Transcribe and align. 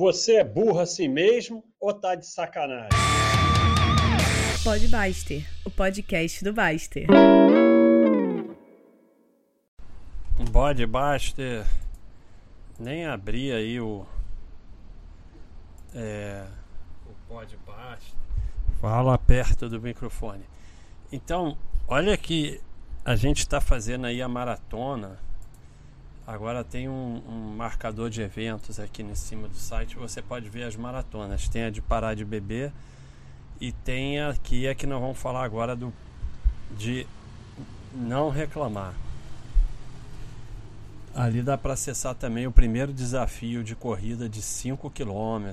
Você 0.00 0.36
é 0.36 0.44
burro 0.44 0.80
assim 0.80 1.08
mesmo 1.08 1.62
ou 1.78 1.92
tá 1.92 2.14
de 2.14 2.24
sacanagem? 2.24 2.88
Pode 4.64 4.88
Baster, 4.88 5.46
o 5.62 5.70
podcast 5.70 6.42
do 6.42 6.54
Baster. 6.54 7.06
Pode 10.50 10.86
Baster. 10.86 11.66
Nem 12.78 13.04
abri 13.04 13.52
aí 13.52 13.78
o. 13.78 14.06
É. 15.94 16.46
O 17.04 17.12
Pode 17.28 17.58
Baster. 17.58 18.18
Fala 18.80 19.18
perto 19.18 19.68
do 19.68 19.82
microfone. 19.82 20.46
Então, 21.12 21.58
olha 21.86 22.16
que 22.16 22.58
a 23.04 23.14
gente 23.16 23.40
está 23.40 23.60
fazendo 23.60 24.06
aí 24.06 24.22
a 24.22 24.28
maratona 24.28 25.20
Agora 26.30 26.62
tem 26.62 26.88
um, 26.88 27.20
um, 27.28 27.56
marcador 27.56 28.08
de 28.08 28.22
eventos 28.22 28.78
aqui 28.78 29.02
em 29.02 29.16
cima 29.16 29.48
do 29.48 29.56
site. 29.56 29.96
Você 29.96 30.22
pode 30.22 30.48
ver 30.48 30.62
as 30.62 30.76
maratonas. 30.76 31.48
Tem 31.48 31.64
a 31.64 31.70
de 31.70 31.82
parar 31.82 32.14
de 32.14 32.24
beber 32.24 32.72
e 33.60 33.72
tem 33.72 34.20
aqui 34.20 34.68
a 34.68 34.74
que 34.74 34.86
nós 34.86 35.00
vamos 35.00 35.18
falar 35.18 35.42
agora 35.42 35.74
do 35.74 35.92
de 36.78 37.04
não 37.92 38.30
reclamar. 38.30 38.94
Ali 41.16 41.42
dá 41.42 41.58
para 41.58 41.72
acessar 41.72 42.14
também 42.14 42.46
o 42.46 42.52
primeiro 42.52 42.92
desafio 42.92 43.64
de 43.64 43.74
corrida 43.74 44.28
de 44.28 44.40
5 44.40 44.88
km 44.88 45.52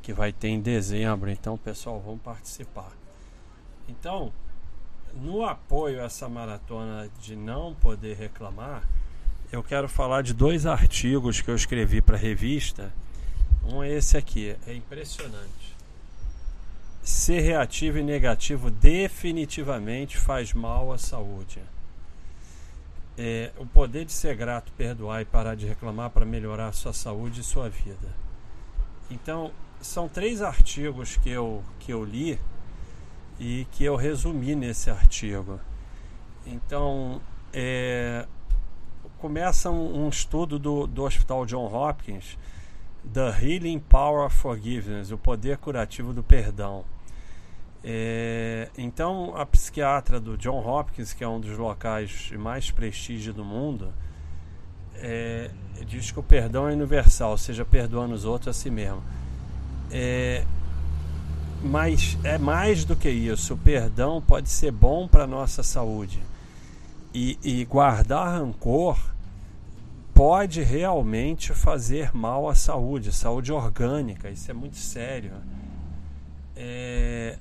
que 0.00 0.14
vai 0.14 0.32
ter 0.32 0.48
em 0.48 0.60
dezembro. 0.62 1.30
Então, 1.30 1.58
pessoal, 1.58 2.00
vamos 2.00 2.22
participar. 2.22 2.92
Então, 3.86 4.32
no 5.14 5.44
apoio 5.44 6.00
a 6.00 6.04
essa 6.04 6.30
maratona 6.30 7.10
de 7.20 7.36
não 7.36 7.74
poder 7.74 8.16
reclamar, 8.16 8.88
eu 9.52 9.62
quero 9.62 9.86
falar 9.86 10.22
de 10.22 10.32
dois 10.32 10.64
artigos 10.64 11.42
que 11.42 11.50
eu 11.50 11.54
escrevi 11.54 12.00
para 12.00 12.16
a 12.16 12.18
revista. 12.18 12.90
Um 13.62 13.82
é 13.82 13.90
esse 13.90 14.16
aqui, 14.16 14.56
é 14.66 14.74
impressionante. 14.74 15.76
Ser 17.02 17.40
reativo 17.40 17.98
e 17.98 18.02
negativo 18.02 18.70
definitivamente 18.70 20.16
faz 20.16 20.54
mal 20.54 20.90
à 20.90 20.96
saúde. 20.96 21.60
É, 23.18 23.52
o 23.58 23.66
poder 23.66 24.06
de 24.06 24.12
ser 24.12 24.34
grato, 24.34 24.72
perdoar 24.72 25.20
e 25.20 25.26
parar 25.26 25.54
de 25.54 25.66
reclamar 25.66 26.08
para 26.08 26.24
melhorar 26.24 26.68
a 26.68 26.72
sua 26.72 26.94
saúde 26.94 27.42
e 27.42 27.44
sua 27.44 27.68
vida. 27.68 28.08
Então, 29.10 29.52
são 29.82 30.08
três 30.08 30.40
artigos 30.40 31.16
que 31.16 31.28
eu, 31.28 31.62
que 31.78 31.92
eu 31.92 32.02
li 32.02 32.40
e 33.38 33.66
que 33.72 33.84
eu 33.84 33.96
resumi 33.96 34.54
nesse 34.54 34.88
artigo. 34.88 35.60
Então, 36.46 37.20
é, 37.52 38.26
começa 39.22 39.70
um, 39.70 40.04
um 40.04 40.08
estudo 40.08 40.58
do, 40.58 40.84
do 40.84 41.04
Hospital 41.04 41.46
John 41.46 41.72
Hopkins, 41.72 42.36
The 43.14 43.28
Healing 43.40 43.78
Power 43.78 44.26
of 44.26 44.36
Forgiveness, 44.36 45.12
o 45.12 45.16
poder 45.16 45.58
curativo 45.58 46.12
do 46.12 46.24
perdão. 46.24 46.84
É, 47.84 48.68
então, 48.76 49.32
a 49.36 49.46
psiquiatra 49.46 50.18
do 50.18 50.36
John 50.36 50.58
Hopkins, 50.58 51.12
que 51.12 51.22
é 51.22 51.28
um 51.28 51.38
dos 51.38 51.56
locais 51.56 52.10
de 52.30 52.36
mais 52.36 52.72
prestígio 52.72 53.32
do 53.32 53.44
mundo, 53.44 53.92
é, 54.96 55.52
diz 55.86 56.10
que 56.10 56.18
o 56.18 56.22
perdão 56.22 56.68
é 56.68 56.72
universal, 56.72 57.38
seja 57.38 57.64
perdoando 57.64 58.14
os 58.14 58.24
outros 58.24 58.56
a 58.56 58.60
si 58.60 58.70
mesmo. 58.70 59.04
É, 59.88 60.44
mas 61.62 62.18
é 62.24 62.38
mais 62.38 62.84
do 62.84 62.96
que 62.96 63.08
isso. 63.08 63.54
O 63.54 63.56
perdão 63.56 64.20
pode 64.20 64.48
ser 64.48 64.72
bom 64.72 65.06
para 65.06 65.28
nossa 65.28 65.62
saúde. 65.62 66.20
E, 67.14 67.38
e 67.44 67.64
guardar 67.66 68.40
rancor 68.40 69.11
pode 70.24 70.62
realmente 70.62 71.52
fazer 71.52 72.14
mal 72.14 72.48
à 72.48 72.54
saúde, 72.54 73.12
saúde 73.12 73.52
orgânica, 73.52 74.30
isso 74.30 74.48
é 74.48 74.54
muito 74.54 74.76
sério. 74.76 75.32
É, 76.54 77.36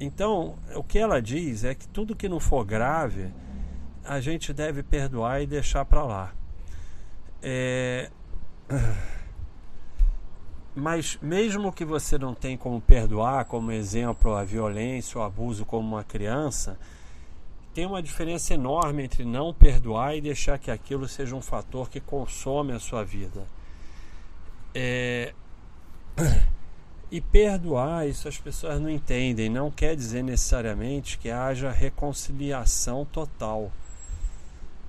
então, 0.00 0.54
o 0.74 0.82
que 0.82 0.98
ela 0.98 1.20
diz 1.20 1.62
é 1.62 1.74
que 1.74 1.86
tudo 1.86 2.16
que 2.16 2.30
não 2.30 2.40
for 2.40 2.64
grave, 2.64 3.28
a 4.02 4.18
gente 4.18 4.50
deve 4.50 4.82
perdoar 4.82 5.42
e 5.42 5.46
deixar 5.46 5.84
para 5.84 6.04
lá. 6.04 6.32
É, 7.42 8.10
mas 10.74 11.18
mesmo 11.20 11.70
que 11.70 11.84
você 11.84 12.16
não 12.16 12.34
tenha 12.34 12.56
como 12.56 12.80
perdoar, 12.80 13.44
como 13.44 13.70
exemplo, 13.70 14.34
a 14.34 14.42
violência 14.42 15.18
ou 15.18 15.24
abuso 15.26 15.66
como 15.66 15.86
uma 15.86 16.02
criança, 16.02 16.78
tem 17.74 17.86
uma 17.86 18.02
diferença 18.02 18.54
enorme 18.54 19.04
entre 19.04 19.24
não 19.24 19.52
perdoar 19.52 20.16
e 20.16 20.20
deixar 20.20 20.58
que 20.58 20.70
aquilo 20.70 21.08
seja 21.08 21.34
um 21.34 21.40
fator 21.40 21.88
que 21.88 22.00
consome 22.00 22.72
a 22.72 22.78
sua 22.78 23.04
vida. 23.04 23.46
É... 24.74 25.32
E 27.14 27.20
perdoar, 27.20 28.08
isso 28.08 28.26
as 28.26 28.38
pessoas 28.38 28.80
não 28.80 28.88
entendem, 28.88 29.50
não 29.50 29.70
quer 29.70 29.94
dizer 29.94 30.22
necessariamente 30.22 31.18
que 31.18 31.28
haja 31.28 31.70
reconciliação 31.70 33.04
total. 33.04 33.70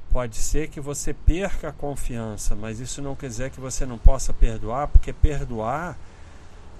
Pode 0.10 0.38
ser 0.38 0.70
que 0.70 0.80
você 0.80 1.14
perca 1.14 1.68
a 1.68 1.74
confiança, 1.74 2.56
mas 2.56 2.80
isso 2.80 3.02
não 3.02 3.14
quer 3.14 3.28
dizer 3.28 3.52
que 3.52 3.60
você 3.60 3.86
não 3.86 3.98
possa 3.98 4.34
perdoar, 4.34 4.88
porque 4.88 5.12
perdoar 5.12 5.98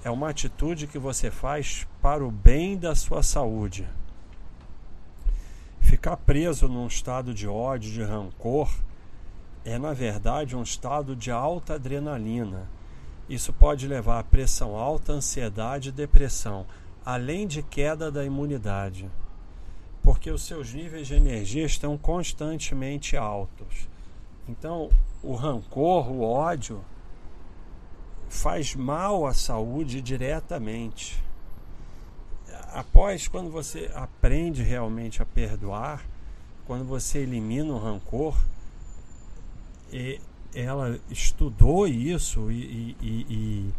é 0.02 0.10
uma 0.10 0.30
atitude 0.30 0.88
que 0.88 0.98
você 0.98 1.30
faz 1.30 1.86
para 2.02 2.24
o 2.24 2.32
bem 2.32 2.78
da 2.78 2.96
sua 2.96 3.22
saúde. 3.22 3.86
Ficar 5.84 6.16
preso 6.18 6.68
num 6.70 6.88
estado 6.88 7.34
de 7.34 7.46
ódio, 7.46 7.92
de 7.92 8.02
rancor, 8.02 8.74
é 9.66 9.78
na 9.78 9.94
verdade 9.94 10.56
um 10.56 10.64
estado 10.64 11.14
de 11.14 11.30
alta 11.30 11.76
adrenalina. 11.76 12.70
Isso 13.30 13.52
pode 13.52 13.86
levar 13.86 14.20
a 14.20 14.24
pressão 14.24 14.76
alta, 14.78 15.12
ansiedade 15.12 15.90
e 15.90 15.92
depressão, 15.92 16.66
além 17.06 17.46
de 17.46 17.62
queda 17.62 18.10
da 18.10 18.24
imunidade, 18.24 19.12
porque 20.02 20.32
os 20.32 20.44
seus 20.44 20.74
níveis 20.74 21.08
de 21.08 21.16
energia 21.16 21.66
estão 21.66 21.98
constantemente 21.98 23.16
altos. 23.16 23.88
Então, 24.48 24.90
o 25.22 25.36
rancor, 25.36 26.10
o 26.10 26.22
ódio, 26.22 26.84
faz 28.30 28.74
mal 28.74 29.28
à 29.28 29.34
saúde 29.34 30.02
diretamente 30.02 31.22
após, 32.74 33.28
quando 33.28 33.50
você 33.50 33.90
aprende 33.94 34.64
realmente 34.64 35.22
a 35.22 35.26
perdoar, 35.26 36.04
quando 36.66 36.84
você 36.84 37.20
elimina 37.20 37.72
o 37.74 37.78
rancor, 37.78 38.36
e 39.92 40.20
ela 40.56 41.00
estudou 41.10 41.88
isso 41.88 42.52
e, 42.52 42.96
e, 43.02 43.26
e, 43.30 43.74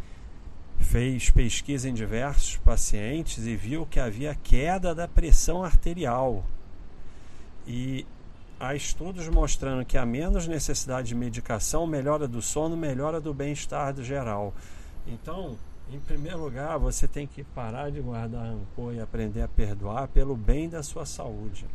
fez 0.83 1.29
pesquisa 1.29 1.89
em 1.89 1.93
diversos 1.93 2.57
pacientes 2.57 3.45
e 3.45 3.55
viu 3.55 3.85
que 3.85 3.99
havia 3.99 4.35
queda 4.35 4.95
da 4.95 5.07
pressão 5.07 5.63
arterial. 5.63 6.43
E 7.67 8.05
há 8.59 8.75
estudos 8.75 9.27
mostrando 9.27 9.85
que 9.85 9.97
há 9.97 10.05
menos 10.05 10.47
necessidade 10.47 11.09
de 11.09 11.15
medicação, 11.15 11.87
melhora 11.87 12.27
do 12.27 12.41
sono, 12.41 12.77
melhora 12.77 13.19
do 13.19 13.33
bem-estar 13.33 13.95
geral. 14.01 14.53
Então, 15.07 15.57
em 15.91 15.99
primeiro 15.99 16.39
lugar, 16.39 16.77
você 16.77 17.07
tem 17.07 17.27
que 17.27 17.43
parar 17.43 17.91
de 17.91 18.01
guardar 18.01 18.47
rancor 18.47 18.93
e 18.93 18.99
aprender 18.99 19.41
a 19.41 19.47
perdoar 19.47 20.07
pelo 20.07 20.35
bem 20.35 20.67
da 20.67 20.81
sua 20.81 21.05
saúde. 21.05 21.65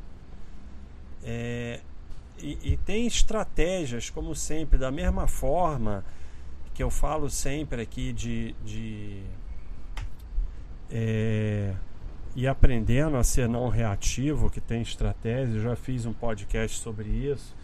É, 1.22 1.80
e, 2.38 2.58
e, 2.72 2.76
tem 2.78 3.06
estratégias, 3.06 4.10
como 4.10 4.34
sempre, 4.34 4.78
da 4.78 4.90
mesma 4.90 5.26
forma 5.26 6.04
que 6.74 6.82
eu 6.82 6.90
falo 6.90 7.28
sempre 7.28 7.82
aqui 7.82 8.12
de, 8.12 8.54
de 8.64 9.22
é, 10.90 11.74
ir 12.34 12.48
aprendendo 12.48 13.16
a 13.16 13.22
ser 13.24 13.48
não 13.48 13.68
reativo, 13.68 14.50
que 14.50 14.60
tem 14.60 14.82
estratégias. 14.82 15.56
Eu 15.56 15.62
já 15.62 15.76
fiz 15.76 16.06
um 16.06 16.12
podcast 16.12 16.78
sobre 16.78 17.08
isso. 17.08 17.54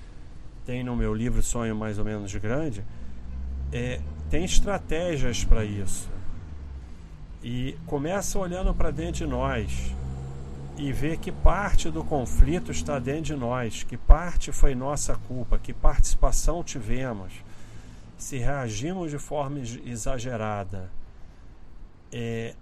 Tem 0.64 0.84
no 0.84 0.94
meu 0.94 1.14
livro 1.14 1.42
Sonho 1.42 1.74
Mais 1.74 1.98
ou 1.98 2.04
Menos 2.04 2.34
Grande. 2.34 2.84
É, 3.72 4.00
tem 4.28 4.44
estratégias 4.44 5.44
para 5.44 5.64
isso. 5.64 6.15
E 7.48 7.78
começa 7.86 8.40
olhando 8.40 8.74
para 8.74 8.90
dentro 8.90 9.24
de 9.24 9.26
nós 9.26 9.94
e 10.76 10.92
ver 10.92 11.16
que 11.18 11.30
parte 11.30 11.88
do 11.88 12.02
conflito 12.02 12.72
está 12.72 12.98
dentro 12.98 13.22
de 13.22 13.36
nós, 13.36 13.84
que 13.84 13.96
parte 13.96 14.50
foi 14.50 14.74
nossa 14.74 15.14
culpa, 15.14 15.56
que 15.56 15.72
participação 15.72 16.64
tivemos, 16.64 17.32
se 18.18 18.36
reagimos 18.36 19.12
de 19.12 19.18
forma 19.18 19.60
exagerada. 19.60 20.90
É, 22.10 22.56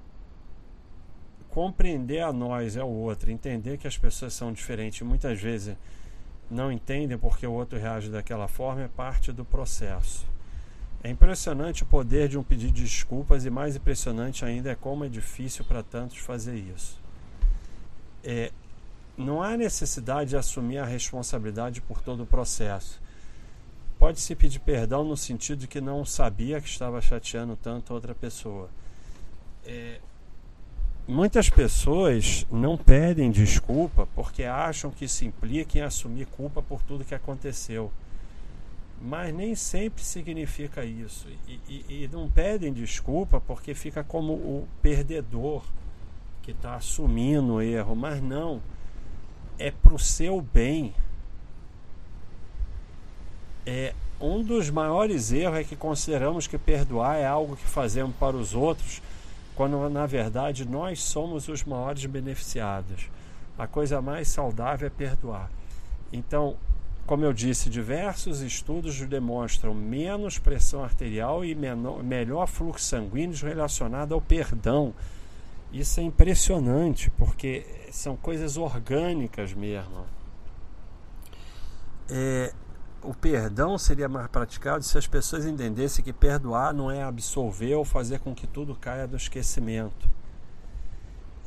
compreender 1.49 2.21
a 2.21 2.31
nós 2.31 2.77
é 2.77 2.85
o 2.85 2.89
outro, 2.89 3.31
entender 3.31 3.79
que 3.79 3.89
as 3.89 3.97
pessoas 3.97 4.35
são 4.35 4.53
diferentes, 4.53 5.01
muitas 5.01 5.41
vezes 5.41 5.75
não 6.51 6.71
entendem 6.71 7.17
porque 7.17 7.47
o 7.47 7.53
outro 7.53 7.79
reage 7.79 8.11
daquela 8.11 8.49
forma, 8.49 8.83
é 8.83 8.89
parte 8.89 9.33
do 9.33 9.47
processo. 9.47 10.34
É 11.05 11.11
impressionante 11.11 11.83
o 11.83 11.87
poder 11.87 12.31
de 12.31 12.39
um 12.39 12.43
pedido 12.43 12.73
de 12.73 12.83
desculpas 12.83 13.45
e 13.45 13.51
mais 13.51 13.77
impressionante 13.77 14.43
ainda 14.43 14.71
é 14.71 14.75
como 14.75 15.05
é 15.05 15.09
difícil 15.09 15.63
para 15.63 15.83
tantos 15.83 16.17
fazer 16.17 16.57
isso. 16.57 16.99
É, 18.25 18.51
não 19.15 19.43
há 19.43 19.55
necessidade 19.55 20.31
de 20.31 20.37
assumir 20.39 20.79
a 20.79 20.85
responsabilidade 20.87 21.83
por 21.83 22.01
todo 22.01 22.23
o 22.23 22.27
processo. 22.27 23.03
pode 23.99 24.19
se 24.19 24.35
pedir 24.35 24.61
perdão 24.61 25.05
no 25.05 25.15
sentido 25.15 25.59
de 25.61 25.69
que 25.69 25.79
não 25.79 26.07
sabia 26.07 26.59
que 26.59 26.69
estava 26.69 26.99
chateando 27.03 27.55
tanto 27.55 27.93
outra 27.93 28.15
pessoa. 28.15 28.71
É, 29.63 30.01
muitas 31.07 31.51
pessoas 31.51 32.47
não 32.51 32.79
pedem 32.79 33.31
desculpa 33.31 34.09
porque 34.15 34.45
acham 34.45 34.91
que 34.91 35.05
isso 35.05 35.23
implica 35.27 35.79
em 35.79 35.83
assumir 35.83 36.25
culpa 36.29 36.63
por 36.63 36.81
tudo 36.81 37.05
que 37.05 37.15
aconteceu. 37.15 37.93
Mas 39.05 39.35
nem 39.35 39.55
sempre 39.55 40.03
significa 40.03 40.83
isso. 40.83 41.29
E, 41.47 41.61
e, 41.69 42.05
e 42.05 42.11
não 42.11 42.31
pedem 42.31 42.73
desculpa 42.73 43.39
porque 43.39 43.75
fica 43.75 44.03
como 44.03 44.33
o 44.33 44.67
perdedor 44.81 45.63
que 46.43 46.53
está 46.53 46.77
assumindo 46.77 47.55
o 47.55 47.63
erro. 47.63 47.95
Mas 47.95 48.23
não. 48.23 48.63
É 49.59 49.71
para 49.71 49.95
o 49.95 49.99
seu 49.99 50.41
bem. 50.41 50.95
É, 53.67 53.95
um 54.19 54.43
dos 54.43 54.71
maiores 54.71 55.33
erros 55.33 55.59
é 55.59 55.65
que 55.65 55.77
consideramos 55.77 56.47
que 56.47 56.57
perdoar 56.57 57.17
é 57.17 57.27
algo 57.27 57.57
que 57.57 57.67
fazemos 57.67 58.17
para 58.17 58.35
os 58.37 58.55
outros, 58.55 59.03
quando 59.55 59.89
na 59.91 60.07
verdade 60.07 60.67
nós 60.67 61.03
somos 61.03 61.47
os 61.47 61.63
maiores 61.63 62.07
beneficiados. 62.07 63.11
A 63.59 63.67
coisa 63.67 64.01
mais 64.01 64.29
saudável 64.29 64.87
é 64.87 64.91
perdoar. 64.91 65.51
Então, 66.13 66.57
como 67.07 67.25
eu 67.25 67.33
disse, 67.33 67.69
diversos 67.69 68.41
estudos 68.41 68.99
demonstram 69.01 69.75
menos 69.75 70.39
pressão 70.39 70.83
arterial 70.83 71.45
e 71.45 71.55
menor, 71.55 72.03
melhor 72.03 72.47
fluxo 72.47 72.87
sanguíneo 72.87 73.37
relacionado 73.43 74.15
ao 74.15 74.21
perdão. 74.21 74.95
Isso 75.71 76.01
é 76.01 76.03
impressionante, 76.03 77.11
porque 77.11 77.67
são 77.91 78.17
coisas 78.17 78.57
orgânicas 78.57 79.53
mesmo. 79.53 80.07
É, 82.09 82.53
o 83.03 83.13
perdão 83.13 83.77
seria 83.77 84.09
mais 84.09 84.29
praticado 84.29 84.83
se 84.83 84.97
as 84.97 85.07
pessoas 85.07 85.45
entendessem 85.45 86.03
que 86.03 86.13
perdoar 86.13 86.73
não 86.73 86.91
é 86.91 87.03
absolver 87.03 87.75
ou 87.75 87.85
fazer 87.85 88.19
com 88.21 88.35
que 88.35 88.47
tudo 88.47 88.75
caia 88.75 89.07
do 89.07 89.17
esquecimento. 89.17 90.09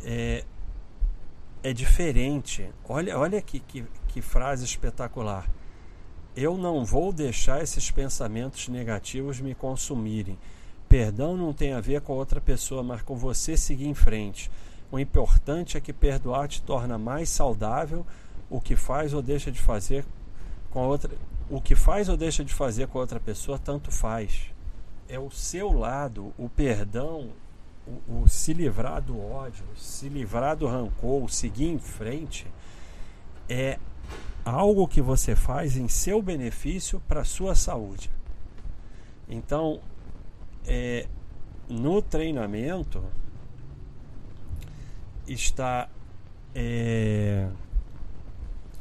É, 0.04 0.46
é 1.68 1.74
diferente. 1.74 2.70
Olha, 2.88 3.18
olha 3.18 3.42
que, 3.42 3.60
que, 3.60 3.84
que 4.08 4.22
frase 4.22 4.64
espetacular. 4.64 5.50
Eu 6.34 6.58
não 6.58 6.86
vou 6.86 7.12
deixar 7.12 7.62
esses 7.62 7.92
pensamentos 7.92 8.70
negativos 8.70 9.42
me 9.42 9.54
consumirem. 9.54 10.38
Perdão 10.88 11.36
não 11.36 11.52
tem 11.52 11.74
a 11.74 11.82
ver 11.82 12.00
com 12.00 12.14
outra 12.14 12.40
pessoa, 12.40 12.82
mas 12.82 13.02
com 13.02 13.18
você 13.18 13.58
seguir 13.58 13.88
em 13.88 13.94
frente. 13.94 14.50
O 14.90 14.98
importante 14.98 15.76
é 15.76 15.82
que 15.82 15.92
perdoar 15.92 16.48
te 16.48 16.62
torna 16.62 16.98
mais 16.98 17.28
saudável. 17.28 18.06
O 18.50 18.62
que 18.62 18.78
faz 18.78 19.14
ou 19.14 19.22
deixa 19.22 19.52
de 19.52 19.60
fazer 19.60 20.06
com 20.72 20.88
outra, 20.88 21.12
o 21.50 21.60
que 21.60 21.76
faz 21.76 22.08
ou 22.08 22.16
deixa 22.16 22.46
de 22.46 22.54
fazer 22.54 22.88
com 22.88 22.98
outra 22.98 23.20
pessoa 23.20 23.60
tanto 23.60 23.92
faz. 23.92 24.52
É 25.10 25.20
o 25.20 25.30
seu 25.30 25.74
lado, 25.74 26.34
o 26.38 26.48
perdão, 26.48 27.32
o, 28.08 28.24
o 28.24 28.28
se 28.28 28.54
livrar 28.54 29.02
do 29.02 29.20
ódio, 29.20 29.66
se 29.76 30.10
livrar 30.10 30.56
do 30.56 30.68
rancor, 30.68 31.30
seguir 31.30 31.68
em 31.68 31.80
frente, 31.80 32.48
é 33.50 33.80
algo 34.44 34.88
que 34.88 35.02
você 35.02 35.36
faz 35.36 35.78
em 35.78 35.88
seu 35.88 36.22
benefício 36.22 37.02
para 37.08 37.24
sua 37.24 37.56
saúde. 37.56 38.10
Então, 39.28 39.82
é, 40.66 41.08
no 41.70 42.02
treinamento 42.02 43.04
está 45.28 45.90
é, 46.56 47.48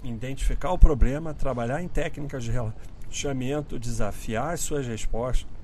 identificar 0.05 0.71
o 0.71 0.79
problema, 0.79 1.35
trabalhar 1.35 1.83
em 1.83 1.89
técnicas 1.89 2.45
de 2.45 2.53
relaxamento, 2.53 3.79
desafiar 3.79 4.57
suas 4.59 4.87
respostas, 4.87 5.56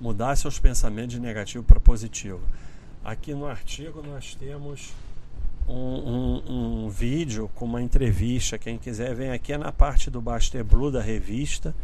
mudar 0.00 0.36
seus 0.36 0.58
pensamentos 0.58 1.12
de 1.12 1.20
negativo 1.20 1.64
para 1.64 1.80
positivo. 1.80 2.40
Aqui 3.04 3.34
no 3.34 3.46
artigo 3.46 4.02
nós 4.02 4.34
temos 4.34 4.92
um, 5.66 5.74
um, 5.74 6.84
um, 6.84 6.88
vídeo 6.88 7.50
com 7.54 7.64
uma 7.64 7.82
entrevista. 7.82 8.58
Quem 8.58 8.78
quiser 8.78 9.14
vem 9.14 9.30
aqui 9.30 9.52
é 9.52 9.58
na 9.58 9.72
parte 9.72 10.10
do 10.10 10.20
Baster 10.20 10.64
Blue 10.64 10.90
da 10.90 11.00
revista, 11.00 11.74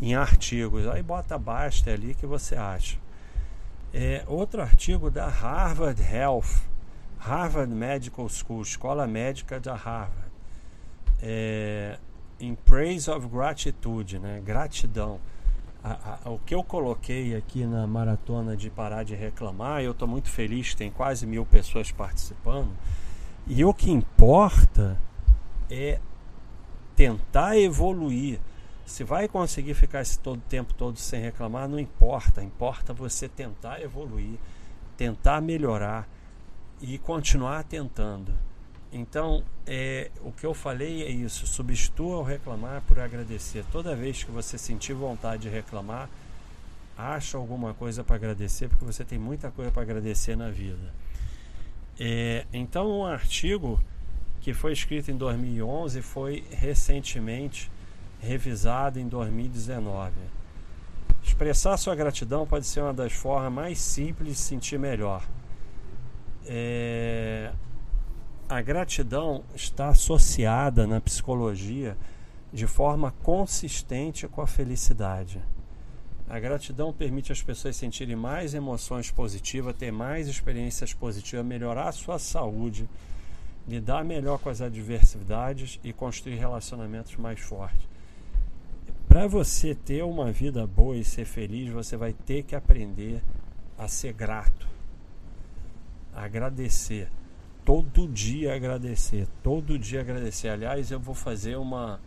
em 0.00 0.14
artigos. 0.14 0.86
Aí 0.86 1.02
bota 1.02 1.38
Baster 1.38 1.94
ali 1.94 2.14
que 2.14 2.26
você 2.26 2.56
acha. 2.56 2.98
É, 3.92 4.24
outro 4.26 4.60
artigo 4.60 5.10
da 5.10 5.28
Harvard 5.28 6.02
Health, 6.02 6.62
Harvard 7.18 7.72
Medical 7.72 8.28
School, 8.28 8.62
Escola 8.62 9.06
Médica 9.06 9.58
da 9.58 9.74
Harvard. 9.74 10.26
É, 11.22 11.98
in 12.38 12.54
Praise 12.54 13.10
of 13.10 13.26
Gratitude, 13.28 14.18
né? 14.18 14.42
gratidão 14.44 15.18
a, 15.82 16.18
a, 16.24 16.30
o 16.30 16.38
que 16.38 16.54
eu 16.54 16.62
coloquei 16.62 17.36
aqui 17.36 17.64
na 17.64 17.86
maratona 17.86 18.56
de 18.56 18.70
parar 18.70 19.04
de 19.04 19.14
reclamar, 19.14 19.82
eu 19.82 19.92
estou 19.92 20.08
muito 20.08 20.28
feliz, 20.28 20.74
tem 20.74 20.90
quase 20.90 21.26
mil 21.26 21.44
pessoas 21.46 21.90
participando. 21.92 22.70
E 23.46 23.64
o 23.64 23.72
que 23.72 23.90
importa 23.90 24.98
é 25.70 26.00
tentar 26.96 27.56
evoluir. 27.56 28.40
Se 28.84 29.04
vai 29.04 29.28
conseguir 29.28 29.74
ficar 29.74 30.00
esse 30.00 30.18
todo 30.18 30.40
tempo 30.48 30.74
todo 30.74 30.96
sem 30.98 31.20
reclamar, 31.20 31.68
não 31.68 31.78
importa. 31.78 32.42
Importa 32.42 32.92
você 32.92 33.28
tentar 33.28 33.80
evoluir, 33.80 34.38
tentar 34.96 35.40
melhorar 35.40 36.08
e 36.80 36.98
continuar 36.98 37.64
tentando. 37.64 38.32
Então, 38.96 39.44
é, 39.66 40.10
o 40.22 40.32
que 40.32 40.46
eu 40.46 40.54
falei 40.54 41.02
é 41.02 41.10
isso: 41.10 41.46
substitua 41.46 42.16
o 42.16 42.22
reclamar 42.22 42.82
por 42.88 42.98
agradecer. 42.98 43.62
Toda 43.70 43.94
vez 43.94 44.24
que 44.24 44.30
você 44.30 44.56
sentir 44.56 44.94
vontade 44.94 45.42
de 45.42 45.48
reclamar, 45.50 46.08
acha 46.96 47.36
alguma 47.36 47.74
coisa 47.74 48.02
para 48.02 48.16
agradecer, 48.16 48.68
porque 48.70 48.86
você 48.86 49.04
tem 49.04 49.18
muita 49.18 49.50
coisa 49.50 49.70
para 49.70 49.82
agradecer 49.82 50.34
na 50.34 50.48
vida. 50.48 50.94
É, 52.00 52.46
então, 52.54 53.00
um 53.00 53.04
artigo 53.04 53.78
que 54.40 54.54
foi 54.54 54.72
escrito 54.72 55.10
em 55.10 55.16
2011 55.16 56.00
foi 56.00 56.44
recentemente 56.50 57.70
revisado 58.18 58.98
em 58.98 59.06
2019. 59.06 60.12
Expressar 61.22 61.76
sua 61.76 61.94
gratidão 61.94 62.46
pode 62.46 62.64
ser 62.64 62.80
uma 62.80 62.94
das 62.94 63.12
formas 63.12 63.52
mais 63.52 63.78
simples 63.78 64.28
de 64.30 64.34
se 64.36 64.42
sentir 64.44 64.78
melhor. 64.78 65.22
É, 66.46 67.52
a 68.48 68.60
gratidão 68.62 69.42
está 69.54 69.88
associada 69.88 70.86
na 70.86 71.00
psicologia 71.00 71.96
de 72.52 72.66
forma 72.66 73.12
consistente 73.22 74.28
com 74.28 74.40
a 74.40 74.46
felicidade. 74.46 75.42
A 76.28 76.38
gratidão 76.38 76.92
permite 76.92 77.32
às 77.32 77.42
pessoas 77.42 77.76
sentirem 77.76 78.14
mais 78.14 78.54
emoções 78.54 79.10
positivas, 79.10 79.74
ter 79.76 79.90
mais 79.90 80.28
experiências 80.28 80.94
positivas, 80.94 81.44
melhorar 81.44 81.88
a 81.88 81.92
sua 81.92 82.18
saúde, 82.18 82.88
lidar 83.66 84.04
melhor 84.04 84.38
com 84.38 84.48
as 84.48 84.60
adversidades 84.60 85.80
e 85.82 85.92
construir 85.92 86.36
relacionamentos 86.36 87.16
mais 87.16 87.40
fortes. 87.40 87.86
Para 89.08 89.26
você 89.26 89.74
ter 89.74 90.04
uma 90.04 90.30
vida 90.30 90.66
boa 90.66 90.96
e 90.96 91.04
ser 91.04 91.24
feliz, 91.24 91.72
você 91.72 91.96
vai 91.96 92.12
ter 92.12 92.44
que 92.44 92.54
aprender 92.54 93.22
a 93.76 93.88
ser 93.88 94.12
grato, 94.12 94.68
a 96.14 96.24
agradecer 96.24 97.08
todo 97.66 98.06
dia 98.06 98.54
agradecer, 98.54 99.26
todo 99.42 99.76
dia 99.76 100.00
agradecer. 100.00 100.48
Aliás, 100.48 100.92
eu 100.92 101.00
vou 101.00 101.14
fazer 101.14 101.56
uma. 101.56 102.00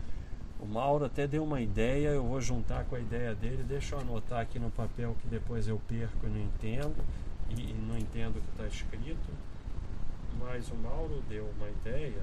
O 0.58 0.66
Mauro 0.66 1.04
até 1.04 1.26
deu 1.26 1.44
uma 1.44 1.60
ideia, 1.60 2.08
eu 2.08 2.24
vou 2.24 2.40
juntar 2.40 2.84
com 2.86 2.96
a 2.96 3.00
ideia 3.00 3.34
dele. 3.34 3.62
Deixa 3.62 3.94
eu 3.94 4.00
anotar 4.00 4.40
aqui 4.40 4.58
no 4.58 4.70
papel 4.70 5.14
que 5.20 5.28
depois 5.28 5.68
eu 5.68 5.80
perco 5.86 6.26
e 6.26 6.30
não 6.30 6.40
entendo. 6.40 6.96
E, 7.50 7.70
e 7.70 7.74
não 7.74 7.96
entendo 7.96 8.38
o 8.38 8.40
que 8.40 8.50
está 8.52 8.66
escrito. 8.66 9.30
Mas 10.38 10.68
o 10.70 10.74
Mauro 10.76 11.22
deu 11.28 11.44
uma 11.58 11.68
ideia. 11.68 12.22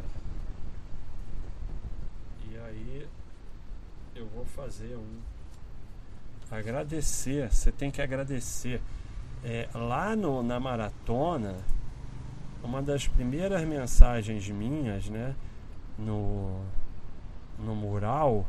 E 2.49 2.57
aí 2.57 3.07
eu 4.15 4.25
vou 4.27 4.45
fazer 4.45 4.95
um. 4.95 5.19
Agradecer, 6.49 7.51
você 7.51 7.71
tem 7.71 7.91
que 7.91 8.01
agradecer. 8.01 8.81
É, 9.43 9.69
lá 9.75 10.15
no, 10.15 10.41
na 10.41 10.59
maratona, 10.59 11.55
uma 12.67 12.81
das 12.81 13.07
primeiras 13.07 13.63
mensagens 13.63 14.49
minhas, 14.49 15.09
né, 15.09 15.33
no, 15.97 16.59
no 17.57 17.73
mural, 17.73 18.45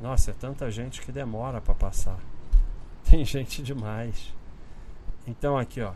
nossa, 0.00 0.32
é 0.32 0.34
tanta 0.34 0.68
gente 0.68 1.00
que 1.00 1.12
demora 1.12 1.60
para 1.60 1.74
passar. 1.74 2.18
Tem 3.08 3.24
gente 3.24 3.62
demais. 3.62 4.34
Então 5.28 5.56
aqui, 5.56 5.80
ó, 5.80 5.92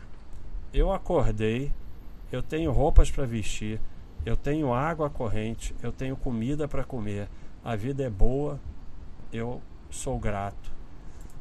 eu 0.73 0.93
acordei, 0.93 1.73
eu 2.31 2.41
tenho 2.41 2.71
roupas 2.71 3.11
para 3.11 3.25
vestir, 3.25 3.81
eu 4.25 4.37
tenho 4.37 4.73
água 4.73 5.09
corrente, 5.09 5.75
eu 5.83 5.91
tenho 5.91 6.15
comida 6.15 6.69
para 6.69 6.85
comer, 6.85 7.27
a 7.65 7.75
vida 7.75 8.03
é 8.03 8.09
boa, 8.09 8.61
eu 9.31 9.61
sou 9.89 10.17
grato. 10.17 10.71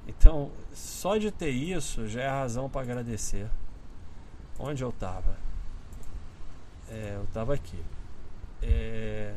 Então, 0.08 0.50
só 0.72 1.16
de 1.16 1.30
ter 1.30 1.50
isso 1.50 2.08
já 2.08 2.22
é 2.22 2.28
razão 2.28 2.68
para 2.68 2.80
agradecer. 2.80 3.48
Onde 4.58 4.82
eu 4.82 4.88
estava? 4.88 5.51
É, 6.92 7.14
eu 7.16 7.24
estava 7.24 7.54
aqui. 7.54 7.78
É... 8.62 9.34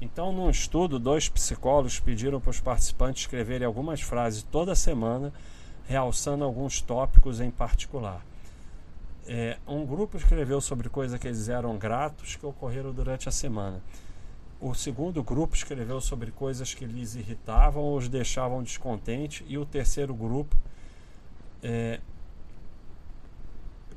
Então, 0.00 0.32
num 0.32 0.50
estudo, 0.50 0.98
dois 0.98 1.28
psicólogos 1.28 2.00
pediram 2.00 2.40
para 2.40 2.50
os 2.50 2.60
participantes 2.60 3.22
escreverem 3.22 3.66
algumas 3.66 4.00
frases 4.00 4.42
toda 4.42 4.74
semana, 4.74 5.32
realçando 5.86 6.44
alguns 6.44 6.80
tópicos 6.80 7.40
em 7.40 7.50
particular. 7.50 8.24
É, 9.26 9.58
um 9.66 9.84
grupo 9.84 10.16
escreveu 10.16 10.60
sobre 10.60 10.88
coisas 10.88 11.18
que 11.20 11.28
eles 11.28 11.48
eram 11.48 11.76
gratos 11.76 12.34
que 12.34 12.46
ocorreram 12.46 12.92
durante 12.92 13.28
a 13.28 13.32
semana. 13.32 13.82
O 14.60 14.74
segundo 14.74 15.22
grupo 15.22 15.54
escreveu 15.54 16.00
sobre 16.00 16.32
coisas 16.32 16.74
que 16.74 16.84
lhes 16.84 17.14
irritavam 17.14 17.82
ou 17.82 17.96
os 17.96 18.08
deixavam 18.08 18.62
descontentes. 18.62 19.44
E 19.48 19.58
o 19.58 19.64
terceiro 19.64 20.14
grupo, 20.14 20.56
é, 21.62 22.00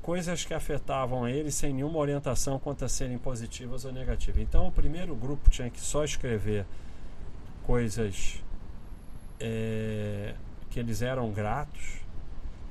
coisas 0.01 0.43
que 0.43 0.53
afetavam 0.53 1.27
eles 1.27 1.55
sem 1.55 1.74
nenhuma 1.74 2.00
orientação 2.00 2.58
quanto 2.60 2.84
a 2.84 2.89
serem 2.89 3.17
positivas 3.17 3.86
ou 3.86 3.91
negativas. 3.91 4.41
Então, 4.41 4.67
o 4.67 4.72
primeiro 4.72 5.15
grupo 5.15 5.50
tinha 5.50 5.70
que 5.70 5.79
só 5.79 6.03
escrever 6.03 6.65
coisas 7.63 8.41
é, 9.39 10.34
que 10.70 10.79
eles 10.79 11.01
eram 11.01 11.31
gratos. 11.31 12.01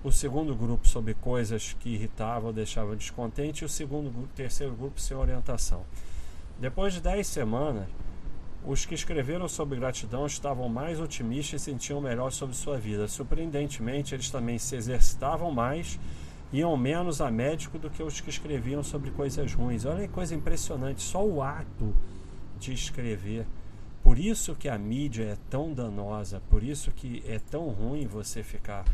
O 0.03 0.11
segundo 0.11 0.55
grupo 0.55 0.89
sobre 0.89 1.15
coisas 1.15 1.77
que 1.79 1.91
irritavam 1.91 2.49
ou 2.49 2.53
deixavam 2.53 2.97
descontente. 2.97 3.63
E 3.63 3.67
o 3.67 3.69
segundo, 3.69 4.29
terceiro 4.35 4.75
grupo 4.75 5.01
sem 5.01 5.17
orientação. 5.17 5.85
Depois 6.59 6.95
de 6.95 7.01
dez 7.01 7.27
semanas, 7.27 7.87
os 8.65 8.85
que 8.85 8.95
escreveram 8.95 9.49
sobre 9.49 9.79
gratidão 9.79 10.27
estavam 10.27 10.69
mais 10.69 11.01
otimistas 11.01 11.63
e 11.63 11.65
sentiam 11.65 12.01
melhor 12.01 12.31
sobre 12.31 12.57
sua 12.57 12.79
vida. 12.79 13.07
Surpreendentemente, 13.09 14.15
eles 14.15 14.31
também 14.31 14.59
se 14.59 14.75
exercitavam 14.75 15.51
mais 15.51 15.99
iam 16.53 16.77
menos 16.77 17.21
a 17.21 17.31
médico 17.31 17.79
do 17.79 17.89
que 17.89 18.03
os 18.03 18.21
que 18.21 18.31
escreviam 18.31 18.83
sobre 18.83 19.11
coisas 19.11 19.53
ruins. 19.55 19.85
Olha 19.85 20.07
que 20.07 20.13
coisa 20.13 20.35
impressionante, 20.35 21.03
só 21.03 21.25
o 21.25 21.43
ato 21.43 21.95
de 22.59 22.73
escrever. 22.73 23.47
Por 24.03 24.19
isso 24.19 24.55
que 24.55 24.69
a 24.69 24.79
mídia 24.79 25.25
é 25.25 25.37
tão 25.49 25.73
danosa, 25.73 26.43
por 26.51 26.63
isso 26.63 26.91
que 26.91 27.23
é 27.27 27.39
tão 27.39 27.69
ruim 27.69 28.07
você 28.07 28.43
ficar 28.43 28.85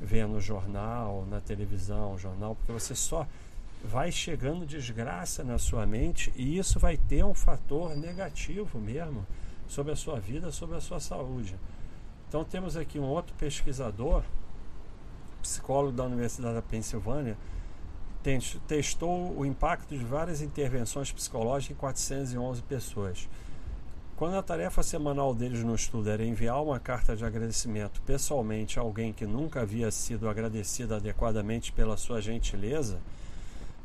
vendo 0.00 0.40
jornal, 0.40 1.26
na 1.28 1.40
televisão, 1.40 2.16
jornal, 2.16 2.54
porque 2.54 2.72
você 2.72 2.94
só 2.94 3.26
vai 3.82 4.10
chegando 4.10 4.64
desgraça 4.64 5.44
na 5.44 5.58
sua 5.58 5.86
mente 5.86 6.32
e 6.36 6.56
isso 6.56 6.78
vai 6.78 6.96
ter 6.96 7.24
um 7.24 7.34
fator 7.34 7.94
negativo 7.96 8.78
mesmo 8.78 9.26
sobre 9.68 9.92
a 9.92 9.96
sua 9.96 10.18
vida, 10.18 10.50
sobre 10.50 10.76
a 10.76 10.80
sua 10.80 11.00
saúde. 11.00 11.54
Então 12.28 12.44
temos 12.44 12.76
aqui 12.76 12.98
um 12.98 13.04
outro 13.04 13.34
pesquisador 13.36 14.22
psicólogo 15.44 15.92
da 15.92 16.04
Universidade 16.04 16.54
da 16.54 16.62
Pensilvânia, 16.62 17.36
testou 18.66 19.38
o 19.38 19.44
impacto 19.44 19.96
de 19.96 20.02
várias 20.02 20.40
intervenções 20.40 21.12
psicológicas 21.12 21.76
em 21.76 21.78
411 21.78 22.62
pessoas. 22.62 23.28
Quando 24.16 24.36
a 24.36 24.42
tarefa 24.42 24.82
semanal 24.82 25.34
deles 25.34 25.62
no 25.62 25.74
estudo 25.74 26.08
era 26.08 26.24
enviar 26.24 26.62
uma 26.62 26.80
carta 26.80 27.14
de 27.14 27.24
agradecimento 27.24 28.00
pessoalmente 28.02 28.78
a 28.78 28.82
alguém 28.82 29.12
que 29.12 29.26
nunca 29.26 29.60
havia 29.60 29.90
sido 29.90 30.28
agradecido 30.28 30.94
adequadamente 30.94 31.70
pela 31.72 31.96
sua 31.96 32.22
gentileza, 32.22 32.98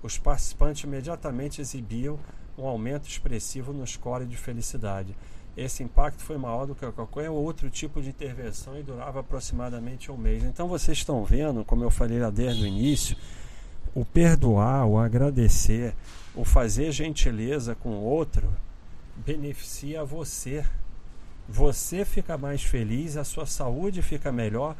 os 0.02 0.18
participantes 0.18 0.84
imediatamente 0.84 1.60
exibiam 1.60 2.18
um 2.58 2.66
aumento 2.66 3.10
expressivo 3.10 3.74
no 3.74 3.86
score 3.86 4.26
de 4.26 4.38
felicidade. 4.38 5.14
Esse 5.58 5.84
impacto 5.84 6.22
foi 6.22 6.38
maior 6.38 6.66
do 6.66 6.74
que 6.74 6.90
qualquer 6.92 7.30
outro 7.30 7.70
tipo 7.70 8.02
de 8.02 8.10
intervenção 8.10 8.80
e 8.80 8.84
durava 8.84 9.20
aproximadamente 9.20 10.12
um 10.12 10.18
mês. 10.18 10.44
Então 10.44 10.68
vocês 10.68 10.98
estão 10.98 11.24
vendo, 11.26 11.66
como 11.66 11.84
eu 11.84 11.92
falei 11.92 12.20
lá 12.20 12.30
desde 12.30 12.64
o 12.64 12.68
início, 12.68 13.18
o 13.94 14.06
perdoar, 14.06 14.86
o 14.86 14.98
agradecer, 14.98 15.94
o 16.36 16.46
fazer 16.46 16.92
gentileza 16.92 17.76
com 17.76 17.90
o 17.90 18.04
outro 18.04 18.48
beneficia 19.18 20.04
você. 20.04 20.66
Você 21.48 22.06
fica 22.06 22.38
mais 22.38 22.64
feliz, 22.64 23.18
a 23.18 23.24
sua 23.24 23.46
saúde 23.46 24.02
fica 24.02 24.32
melhor, 24.32 24.76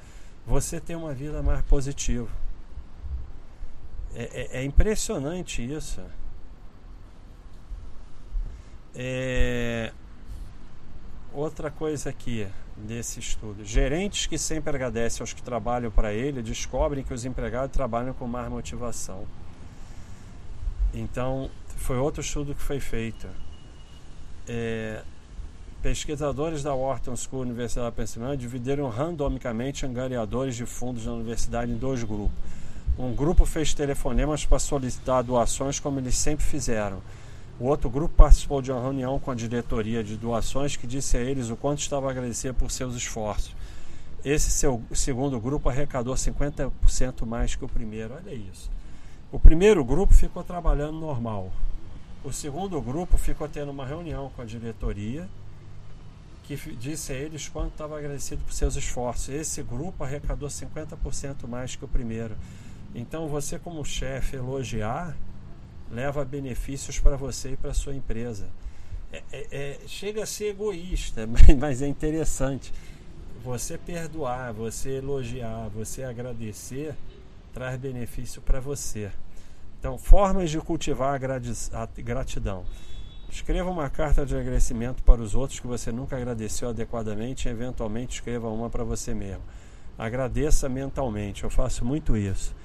você 0.46 0.80
tem 0.80 0.96
uma 0.96 1.14
vida 1.14 1.42
mais 1.42 1.62
positiva. 1.64 2.30
É, 4.16 4.24
é, 4.24 4.60
é 4.60 4.64
impressionante 4.64 5.62
isso. 5.64 6.02
É, 8.96 9.92
Outra 11.34 11.70
coisa 11.70 12.10
aqui 12.10 12.48
desse 12.76 13.20
estudo: 13.20 13.64
gerentes 13.64 14.26
que 14.26 14.38
sempre 14.38 14.76
agradecem 14.76 15.22
aos 15.22 15.32
que 15.32 15.44
trabalham 15.44 15.92
para 15.92 16.12
ele 16.12 16.42
descobrem 16.42 17.04
que 17.04 17.14
os 17.14 17.24
empregados 17.24 17.72
trabalham 17.72 18.14
com 18.14 18.28
mais 18.28 18.50
motivação. 18.50 19.26
Então, 20.94 21.52
foi 21.78 21.98
outro 21.98 22.22
estudo 22.22 22.56
que 22.56 22.62
foi 22.62 22.80
feito. 22.80 23.28
É, 24.48 25.04
pesquisadores 25.84 26.64
da 26.64 26.74
Wharton 26.74 27.16
School 27.16 27.44
Universidade 27.44 27.86
da 27.86 27.92
Pensilvânia 27.92 28.36
dividiram 28.36 28.90
randomicamente 28.90 29.86
angariadores 29.86 30.56
de 30.56 30.66
fundos 30.66 31.06
da 31.06 31.14
universidade 31.14 31.72
em 31.72 31.78
dois 31.78 32.04
grupos. 32.04 32.36
Um 32.98 33.14
grupo 33.14 33.46
fez 33.46 33.74
telefonemas 33.74 34.46
para 34.46 34.60
solicitar 34.60 35.24
doações, 35.24 35.80
como 35.80 36.00
eles 36.00 36.18
sempre 36.18 36.44
fizeram 36.44 37.02
o 37.60 37.66
outro 37.66 37.90
grupo 37.90 38.16
participou 38.16 38.62
de 38.62 38.72
uma 38.72 38.82
reunião 38.82 39.20
com 39.20 39.32
a 39.32 39.36
diretoria 39.36 40.02
de 40.04 40.16
doações 40.16 40.78
que 40.78 40.88
disse 40.88 41.18
a 41.18 41.20
eles 41.20 41.50
o 41.50 41.58
quanto 41.58 41.80
estava 41.80 42.10
agradecido 42.10 42.54
por 42.54 42.72
seus 42.72 42.96
esforços. 42.96 43.54
Esse 44.24 44.50
seu 44.50 44.82
segundo 44.94 45.40
grupo 45.40 45.70
arrecadou 45.70 46.14
50% 46.14 47.26
mais 47.26 47.56
que 47.56 47.66
o 47.66 47.68
primeiro. 47.68 48.14
Olha 48.14 48.34
isso. 48.34 48.72
O 49.32 49.40
primeiro 49.40 49.84
grupo 49.84 50.14
ficou 50.14 50.44
trabalhando 50.44 51.00
normal. 51.00 51.52
O 52.24 52.32
segundo 52.32 52.82
grupo 52.82 53.18
ficou 53.18 53.48
tendo 53.48 53.72
uma 53.72 53.86
reunião 53.86 54.32
com 54.36 54.42
a 54.42 54.46
diretoria 54.46 55.30
que 56.44 56.56
disse 56.76 57.14
a 57.14 57.16
eles 57.16 57.48
quanto 57.48 57.74
estava 57.74 57.98
agradecido 57.98 58.42
por 58.44 58.54
seus 58.54 58.76
esforços. 58.76 59.30
Esse 59.30 59.62
grupo 59.62 60.04
arrecadou 60.04 60.50
50% 60.50 61.48
mais 61.48 61.76
que 61.76 61.86
o 61.86 61.88
primeiro. 61.88 62.36
Então, 62.96 63.28
você, 63.28 63.60
como 63.60 63.86
chefe, 63.86 64.38
elogiar 64.38 65.16
leva 65.92 66.24
benefícios 66.24 67.00
para 67.00 67.16
você 67.16 67.52
e 67.52 67.58
para 67.58 67.74
sua 67.74 67.96
empresa. 67.96 68.48
É, 69.12 69.24
é, 69.32 69.48
é, 69.52 69.80
chega 69.88 70.24
a 70.24 70.26
ser 70.26 70.50
egoísta, 70.50 71.28
mas 71.60 71.82
é 71.82 71.88
interessante. 71.88 72.74
Você 73.44 73.78
perdoar, 73.78 74.54
você 74.54 74.98
elogiar, 74.98 75.70
você 75.70 76.04
agradecer, 76.04 76.94
traz 77.54 77.80
benefício 77.80 78.42
para 78.42 78.60
você. 78.60 79.12
Então, 79.80 79.98
formas 79.98 80.52
de 80.52 80.60
cultivar 80.60 81.16
a 81.16 82.02
gratidão. 82.02 82.66
Escreva 83.32 83.70
uma 83.70 83.90
carta 83.90 84.26
de 84.26 84.36
agradecimento 84.36 85.02
para 85.04 85.22
os 85.22 85.36
outros 85.36 85.60
que 85.60 85.68
você 85.68 85.92
nunca 85.92 86.18
agradeceu 86.18 86.70
adequadamente 86.70 87.48
e, 87.48 87.52
eventualmente, 87.52 88.16
escreva 88.16 88.50
uma 88.50 88.70
para 88.70 88.84
você 88.84 89.14
mesmo. 89.14 89.44
Agradeça 89.98 90.68
mentalmente, 90.68 91.44
eu 91.44 91.50
faço 91.50 91.86
muito 91.86 92.18
isso. 92.18 92.56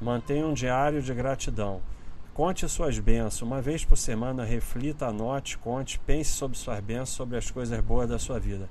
Mantenha 0.00 0.46
um 0.46 0.54
diário 0.54 1.02
de 1.02 1.12
gratidão. 1.12 1.80
Conte 2.40 2.66
suas 2.70 2.98
bênçãos. 2.98 3.42
Uma 3.42 3.60
vez 3.60 3.84
por 3.84 3.98
semana, 3.98 4.44
reflita, 4.44 5.08
anote, 5.08 5.58
conte, 5.58 5.98
pense 5.98 6.30
sobre 6.30 6.56
suas 6.56 6.80
bênçãos, 6.80 7.10
sobre 7.10 7.36
as 7.36 7.50
coisas 7.50 7.78
boas 7.80 8.08
da 8.08 8.18
sua 8.18 8.40
vida. 8.40 8.66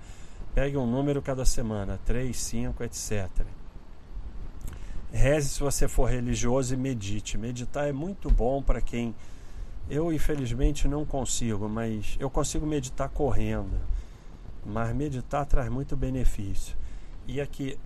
Pegue 0.55 0.75
um 0.75 0.87
número 0.87 1.21
cada 1.21 1.45
semana, 1.45 1.99
3, 2.03 2.35
5, 2.35 2.83
etc. 2.83 3.29
Reze 5.11 5.49
se 5.49 5.59
você 5.59 5.87
for 5.87 6.09
religioso 6.09 6.73
e 6.73 6.77
medite. 6.77 7.37
Meditar 7.37 7.87
é 7.87 7.91
muito 7.91 8.31
bom 8.31 8.59
para 8.59 8.81
quem. 8.81 9.13
Eu, 9.87 10.11
infelizmente, 10.11 10.87
não 10.87 11.05
consigo, 11.05 11.69
mas 11.69 12.17
eu 12.19 12.27
consigo 12.27 12.65
meditar 12.65 13.07
correndo. 13.09 13.79
Mas 14.65 14.95
meditar 14.95 15.45
traz 15.45 15.69
muito 15.69 15.95
benefício. 15.95 16.75
E 17.27 17.39
aqui 17.39 17.77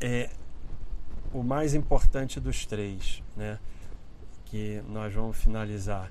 é 0.00 0.30
o 1.30 1.42
mais 1.42 1.74
importante 1.74 2.40
dos 2.40 2.64
três, 2.64 3.22
né? 3.36 3.58
Que 4.50 4.82
nós 4.88 5.14
vamos 5.14 5.36
finalizar. 5.36 6.10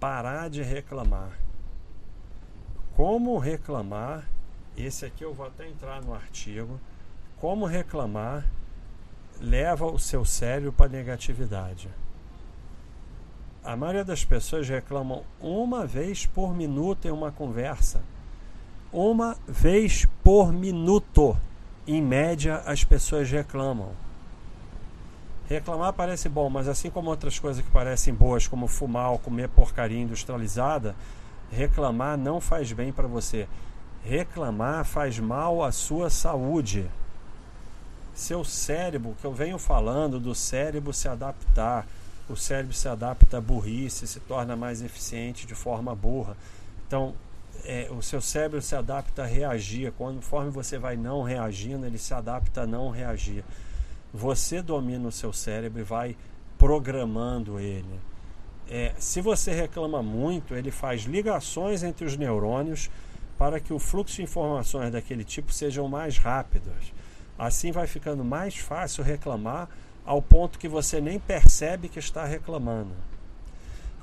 Parar 0.00 0.50
de 0.50 0.62
reclamar. 0.62 1.38
Como 2.96 3.38
reclamar? 3.38 4.28
Esse 4.76 5.06
aqui 5.06 5.24
eu 5.24 5.32
vou 5.32 5.46
até 5.46 5.68
entrar 5.68 6.02
no 6.02 6.12
artigo. 6.12 6.80
Como 7.38 7.64
reclamar 7.64 8.44
leva 9.40 9.86
o 9.86 9.98
seu 9.98 10.24
cérebro 10.24 10.72
para 10.72 10.90
negatividade. 10.90 11.88
A 13.64 13.76
maioria 13.76 14.04
das 14.04 14.24
pessoas 14.24 14.68
reclamam 14.68 15.22
uma 15.40 15.86
vez 15.86 16.26
por 16.26 16.52
minuto 16.52 17.06
em 17.06 17.12
uma 17.12 17.30
conversa. 17.30 18.02
Uma 18.92 19.36
vez 19.46 20.04
por 20.22 20.52
minuto, 20.52 21.36
em 21.86 22.02
média, 22.02 22.56
as 22.66 22.82
pessoas 22.82 23.30
reclamam. 23.30 23.92
Reclamar 25.48 25.92
parece 25.92 26.28
bom, 26.28 26.48
mas 26.48 26.68
assim 26.68 26.90
como 26.90 27.10
outras 27.10 27.38
coisas 27.38 27.64
que 27.64 27.70
parecem 27.70 28.14
boas, 28.14 28.46
como 28.46 28.66
fumar 28.66 29.10
ou 29.10 29.18
comer 29.18 29.48
porcaria 29.48 30.00
industrializada, 30.00 30.94
reclamar 31.50 32.16
não 32.16 32.40
faz 32.40 32.72
bem 32.72 32.92
para 32.92 33.06
você. 33.06 33.48
Reclamar 34.04 34.84
faz 34.84 35.18
mal 35.18 35.62
à 35.62 35.70
sua 35.70 36.08
saúde. 36.10 36.90
Seu 38.14 38.44
cérebro, 38.44 39.16
que 39.20 39.24
eu 39.24 39.32
venho 39.32 39.58
falando 39.58 40.18
do 40.20 40.34
cérebro 40.34 40.92
se 40.92 41.08
adaptar, 41.08 41.86
o 42.28 42.36
cérebro 42.36 42.72
se 42.72 42.88
adapta 42.88 43.38
à 43.38 43.40
burrice, 43.40 44.06
se 44.06 44.20
torna 44.20 44.56
mais 44.56 44.82
eficiente 44.82 45.46
de 45.46 45.54
forma 45.54 45.94
burra. 45.94 46.36
Então, 46.86 47.14
é, 47.64 47.88
o 47.90 48.02
seu 48.02 48.20
cérebro 48.20 48.60
se 48.60 48.74
adapta 48.74 49.22
a 49.22 49.26
reagir. 49.26 49.92
Conforme 49.92 50.50
você 50.50 50.78
vai 50.78 50.96
não 50.96 51.22
reagindo, 51.22 51.86
ele 51.86 51.98
se 51.98 52.12
adapta 52.14 52.62
a 52.62 52.66
não 52.66 52.90
reagir. 52.90 53.44
Você 54.12 54.60
domina 54.60 55.08
o 55.08 55.12
seu 55.12 55.32
cérebro 55.32 55.80
e 55.80 55.84
vai 55.84 56.16
programando 56.58 57.58
ele. 57.58 58.00
É, 58.68 58.94
se 58.98 59.20
você 59.20 59.52
reclama 59.52 60.02
muito, 60.02 60.54
ele 60.54 60.70
faz 60.70 61.02
ligações 61.02 61.82
entre 61.82 62.04
os 62.04 62.16
neurônios 62.16 62.90
para 63.38 63.58
que 63.58 63.72
o 63.72 63.78
fluxo 63.78 64.16
de 64.16 64.22
informações 64.22 64.92
daquele 64.92 65.24
tipo 65.24 65.52
sejam 65.52 65.88
mais 65.88 66.18
rápidos. 66.18 66.92
Assim 67.38 67.72
vai 67.72 67.86
ficando 67.86 68.24
mais 68.24 68.56
fácil 68.56 69.02
reclamar 69.02 69.68
ao 70.04 70.20
ponto 70.20 70.58
que 70.58 70.68
você 70.68 71.00
nem 71.00 71.18
percebe 71.18 71.88
que 71.88 71.98
está 71.98 72.24
reclamando. 72.24 72.94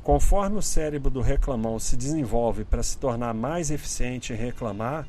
Conforme 0.03 0.57
o 0.57 0.61
cérebro 0.61 1.09
do 1.09 1.21
reclamão 1.21 1.77
se 1.77 1.95
desenvolve 1.95 2.63
para 2.63 2.81
se 2.81 2.97
tornar 2.97 3.33
mais 3.33 3.69
eficiente 3.69 4.33
em 4.33 4.35
reclamar, 4.35 5.07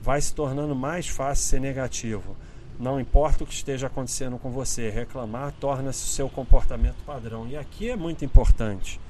vai 0.00 0.20
se 0.20 0.34
tornando 0.34 0.74
mais 0.74 1.06
fácil 1.06 1.44
ser 1.44 1.60
negativo. 1.60 2.36
Não 2.78 3.00
importa 3.00 3.44
o 3.44 3.46
que 3.46 3.54
esteja 3.54 3.86
acontecendo 3.86 4.38
com 4.38 4.50
você, 4.50 4.90
reclamar 4.90 5.52
torna-se 5.60 6.04
o 6.04 6.08
seu 6.08 6.28
comportamento 6.28 6.96
padrão. 7.04 7.46
E 7.46 7.56
aqui 7.56 7.90
é 7.90 7.96
muito 7.96 8.24
importante. 8.24 9.00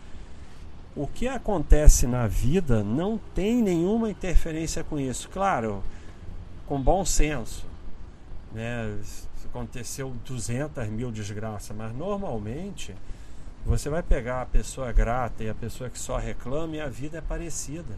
O 0.95 1.07
que 1.07 1.27
acontece 1.27 2.07
na 2.07 2.27
vida 2.27 2.85
não 2.85 3.19
tem 3.35 3.63
nenhuma 3.63 4.11
interferência 4.11 4.85
com 4.85 5.01
isso. 5.01 5.29
Claro, 5.31 5.83
com 6.67 6.81
bom 6.81 7.05
senso. 7.05 7.65
Né? 8.53 8.99
Aconteceu 9.47 10.15
200 10.25 10.89
mil 10.89 11.11
desgraças, 11.11 11.77
mas 11.77 11.95
normalmente 11.95 12.95
você 13.65 13.89
vai 13.89 14.03
pegar 14.03 14.43
a 14.43 14.47
pessoa 14.47 14.93
grata 14.93 15.45
e 15.45 15.49
a 15.49 15.55
pessoa 15.55 15.89
que 15.89 15.99
só 15.99 16.17
reclama 16.17 16.77
e 16.77 16.81
a 16.81 16.89
vida 16.89 17.19
é 17.19 17.21
parecida. 17.21 17.97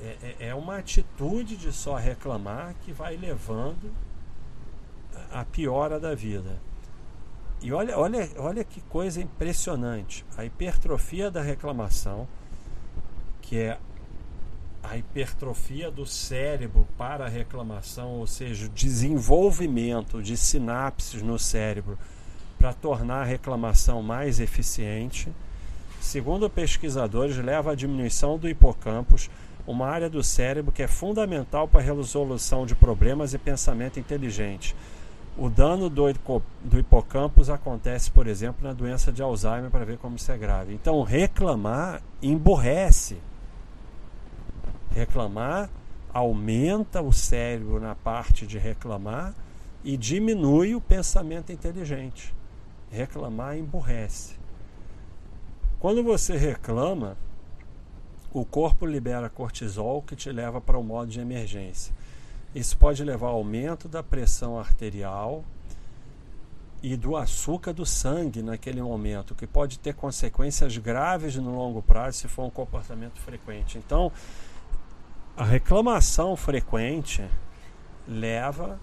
É, 0.00 0.16
é, 0.22 0.48
é 0.48 0.54
uma 0.54 0.76
atitude 0.76 1.56
de 1.56 1.72
só 1.72 1.96
reclamar 1.96 2.74
que 2.82 2.92
vai 2.92 3.16
levando 3.16 3.90
a 5.32 5.44
piora 5.44 5.98
da 5.98 6.14
vida. 6.14 6.60
E 7.62 7.72
olha, 7.72 7.98
olha, 7.98 8.28
olha 8.38 8.64
que 8.64 8.80
coisa 8.82 9.20
impressionante. 9.20 10.24
A 10.36 10.44
hipertrofia 10.44 11.30
da 11.30 11.42
reclamação, 11.42 12.26
que 13.42 13.58
é 13.58 13.78
a 14.82 14.96
hipertrofia 14.96 15.90
do 15.90 16.06
cérebro 16.06 16.88
para 16.96 17.26
a 17.26 17.28
reclamação, 17.28 18.12
ou 18.12 18.26
seja, 18.26 18.66
o 18.66 18.68
desenvolvimento 18.70 20.22
de 20.22 20.36
sinapses 20.36 21.22
no 21.22 21.38
cérebro 21.38 21.98
para 22.58 22.72
tornar 22.72 23.22
a 23.22 23.24
reclamação 23.24 24.02
mais 24.02 24.40
eficiente. 24.40 25.30
Segundo 26.00 26.48
pesquisadores, 26.48 27.36
leva 27.36 27.72
à 27.72 27.74
diminuição 27.74 28.38
do 28.38 28.48
hipocampos, 28.48 29.30
uma 29.66 29.86
área 29.86 30.08
do 30.08 30.22
cérebro 30.22 30.72
que 30.72 30.82
é 30.82 30.88
fundamental 30.88 31.68
para 31.68 31.80
a 31.80 31.84
resolução 31.84 32.64
de 32.64 32.74
problemas 32.74 33.34
e 33.34 33.38
pensamento 33.38 34.00
inteligente. 34.00 34.74
O 35.40 35.48
dano 35.48 35.88
do, 35.88 36.04
do 36.62 36.78
hipocampus 36.78 37.48
acontece, 37.48 38.10
por 38.10 38.26
exemplo, 38.26 38.62
na 38.62 38.74
doença 38.74 39.10
de 39.10 39.22
Alzheimer, 39.22 39.70
para 39.70 39.86
ver 39.86 39.96
como 39.96 40.16
isso 40.16 40.30
é 40.30 40.36
grave. 40.36 40.74
Então, 40.74 41.02
reclamar 41.02 42.02
emborrece. 42.20 43.16
Reclamar 44.90 45.70
aumenta 46.12 47.00
o 47.00 47.10
cérebro 47.10 47.80
na 47.80 47.94
parte 47.94 48.46
de 48.46 48.58
reclamar 48.58 49.34
e 49.82 49.96
diminui 49.96 50.74
o 50.74 50.80
pensamento 50.80 51.50
inteligente. 51.50 52.34
Reclamar 52.90 53.56
emburrece. 53.56 54.34
Quando 55.78 56.04
você 56.04 56.36
reclama, 56.36 57.16
o 58.30 58.44
corpo 58.44 58.84
libera 58.84 59.30
cortisol 59.30 60.02
que 60.02 60.14
te 60.14 60.30
leva 60.30 60.60
para 60.60 60.76
o 60.76 60.84
modo 60.84 61.10
de 61.10 61.18
emergência. 61.18 61.94
Isso 62.54 62.76
pode 62.76 63.04
levar 63.04 63.28
ao 63.28 63.36
aumento 63.36 63.88
da 63.88 64.02
pressão 64.02 64.58
arterial 64.58 65.44
e 66.82 66.96
do 66.96 67.16
açúcar 67.16 67.72
do 67.72 67.84
sangue 67.84 68.42
naquele 68.42 68.80
momento, 68.80 69.34
que 69.34 69.46
pode 69.46 69.78
ter 69.78 69.94
consequências 69.94 70.76
graves 70.78 71.36
no 71.36 71.54
longo 71.54 71.82
prazo 71.82 72.18
se 72.18 72.28
for 72.28 72.44
um 72.44 72.50
comportamento 72.50 73.20
frequente. 73.20 73.78
Então, 73.78 74.10
a 75.36 75.44
reclamação 75.44 76.36
frequente 76.36 77.24
leva 78.08 78.80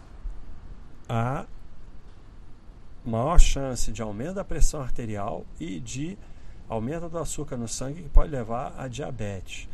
a 1.09 1.45
maior 3.03 3.39
chance 3.39 3.91
de 3.91 4.01
aumento 4.01 4.35
da 4.35 4.43
pressão 4.43 4.81
arterial 4.81 5.45
e 5.59 5.79
de 5.79 6.17
aumento 6.69 7.09
do 7.09 7.17
açúcar 7.17 7.57
no 7.57 7.67
sangue, 7.67 8.03
que 8.03 8.09
pode 8.09 8.29
levar 8.29 8.73
a 8.77 8.87
diabetes. 8.87 9.67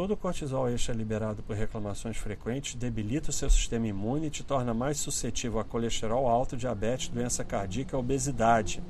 Todo 0.00 0.14
o 0.14 0.16
cortisol 0.16 0.66
extra 0.70 0.94
liberado 0.94 1.42
por 1.42 1.54
reclamações 1.54 2.16
frequentes 2.16 2.74
debilita 2.74 3.28
o 3.28 3.32
seu 3.34 3.50
sistema 3.50 3.86
imune 3.86 4.28
e 4.28 4.30
te 4.30 4.42
torna 4.42 4.72
mais 4.72 4.96
suscetível 4.96 5.60
a 5.60 5.64
colesterol 5.64 6.26
alto, 6.26 6.56
diabetes, 6.56 7.08
doença 7.08 7.44
cardíaca 7.44 7.94
e 7.94 8.00
obesidade. 8.00 8.82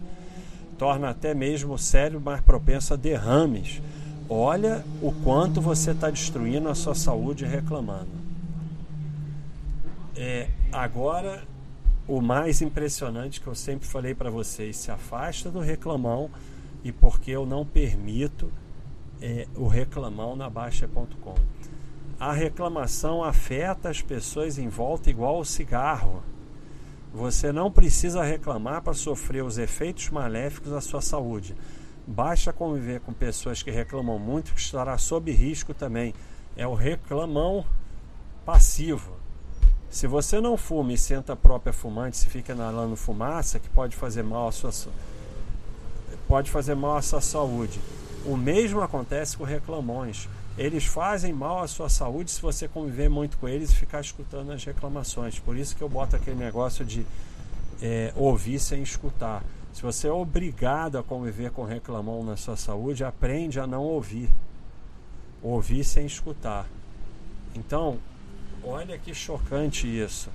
Torna 0.79 1.11
até 1.11 1.35
mesmo 1.35 1.75
o 1.75 1.79
cérebro 1.79 2.20
mais 2.20 2.40
propenso 2.40 2.94
a 2.94 2.96
derrames. 2.96 3.83
Olha 4.29 4.85
o 5.03 5.11
quanto 5.11 5.61
você 5.61 5.90
está 5.90 6.09
destruindo 6.11 6.68
a 6.68 6.77
sua 6.77 6.94
saúde 6.94 7.44
reclamando. 7.44 8.12
É, 10.14 10.49
agora 10.70 11.42
o 12.07 12.20
mais 12.20 12.62
impressionante 12.62 13.40
que 13.40 13.49
eu 13.49 13.57
sempre 13.57 13.88
falei 13.88 14.14
para 14.14 14.31
vocês: 14.31 14.77
se 14.77 14.92
afasta 14.92 15.51
do 15.51 15.59
reclamão 15.59 16.31
e 16.85 16.92
porque 16.92 17.33
eu 17.33 17.44
não 17.44 17.66
permito 17.66 18.49
é, 19.20 19.46
o 19.56 19.66
reclamão 19.66 20.35
na 20.35 20.48
Baixa.com. 20.48 21.35
A 22.18 22.33
reclamação 22.33 23.24
afeta 23.24 23.88
as 23.88 24.02
pessoas 24.02 24.59
em 24.59 24.68
volta 24.68 25.09
igual 25.09 25.40
o 25.40 25.44
cigarro. 25.44 26.22
Você 27.12 27.50
não 27.50 27.70
precisa 27.70 28.22
reclamar 28.22 28.83
para 28.83 28.94
sofrer 28.94 29.42
os 29.42 29.59
efeitos 29.59 30.11
maléficos 30.11 30.72
à 30.72 30.80
sua 30.80 31.00
saúde. 31.00 31.56
Basta 32.06 32.52
conviver 32.52 33.00
com 33.00 33.12
pessoas 33.12 33.62
que 33.62 33.70
reclamam 33.70 34.18
muito, 34.18 34.52
que 34.52 34.61
estará 34.61 34.96
sob 34.98 35.30
risco 35.33 35.72
também. 35.72 36.14
É 36.56 36.66
o 36.66 36.74
reclamão 36.74 37.64
passivo. 38.44 39.12
Se 39.88 40.06
você 40.06 40.40
não 40.40 40.56
fuma 40.56 40.92
e 40.92 40.98
senta 40.98 41.33
a 41.33 41.37
própria 41.37 41.72
fumante, 41.72 42.16
se 42.16 42.26
fica 42.26 42.52
inalando 42.52 42.94
fumaça, 42.96 43.59
que 43.59 43.68
pode 43.68 43.96
fazer 43.96 44.22
mal 44.22 44.48
à 44.48 44.52
sua 44.52 44.70
pode 46.28 46.48
fazer 46.50 46.76
mal 46.76 46.96
à 46.96 47.02
sua 47.02 47.20
saúde. 47.20 47.80
O 48.24 48.37
mesmo 48.37 48.80
acontece 48.80 49.37
com 49.37 49.44
reclamões. 49.44 50.28
Eles 50.59 50.85
fazem 50.85 51.33
mal 51.33 51.62
à 51.62 51.68
sua 51.68 51.88
saúde 51.88 52.30
se 52.30 52.40
você 52.40 52.68
conviver 52.68 53.09
muito 53.09 53.38
com 53.38 53.48
eles 53.48 53.70
e 53.70 53.74
ficar 53.74 54.00
escutando 54.00 54.52
as 54.52 54.64
reclamações. 54.64 55.38
Por 55.38 55.56
isso 55.56 55.74
que 55.76 55.83
eu 55.83 55.88
boto 55.88 56.16
aquele 56.16 56.37
negócio 56.37 56.85
de 56.85 57.06
é, 57.80 58.12
ouvir 58.16 58.59
sem 58.59 58.83
escutar. 58.83 59.42
Se 59.72 59.83
você 59.83 60.09
é 60.09 60.12
obrigado 60.12 60.98
a 60.98 61.02
conviver 61.02 61.50
com 61.52 61.64
reclamão 61.64 62.24
na 62.24 62.37
sua 62.37 62.56
saúde, 62.56 63.04
aprende 63.04 63.59
a 63.59 63.66
não 63.66 63.83
ouvir. 63.83 64.28
Ouvir 65.42 65.85
sem 65.85 66.04
escutar. 66.04 66.66
Então, 67.54 67.98
Olha 68.62 68.98
que 68.98 69.14
chocante 69.14 69.87
isso. 69.87 70.28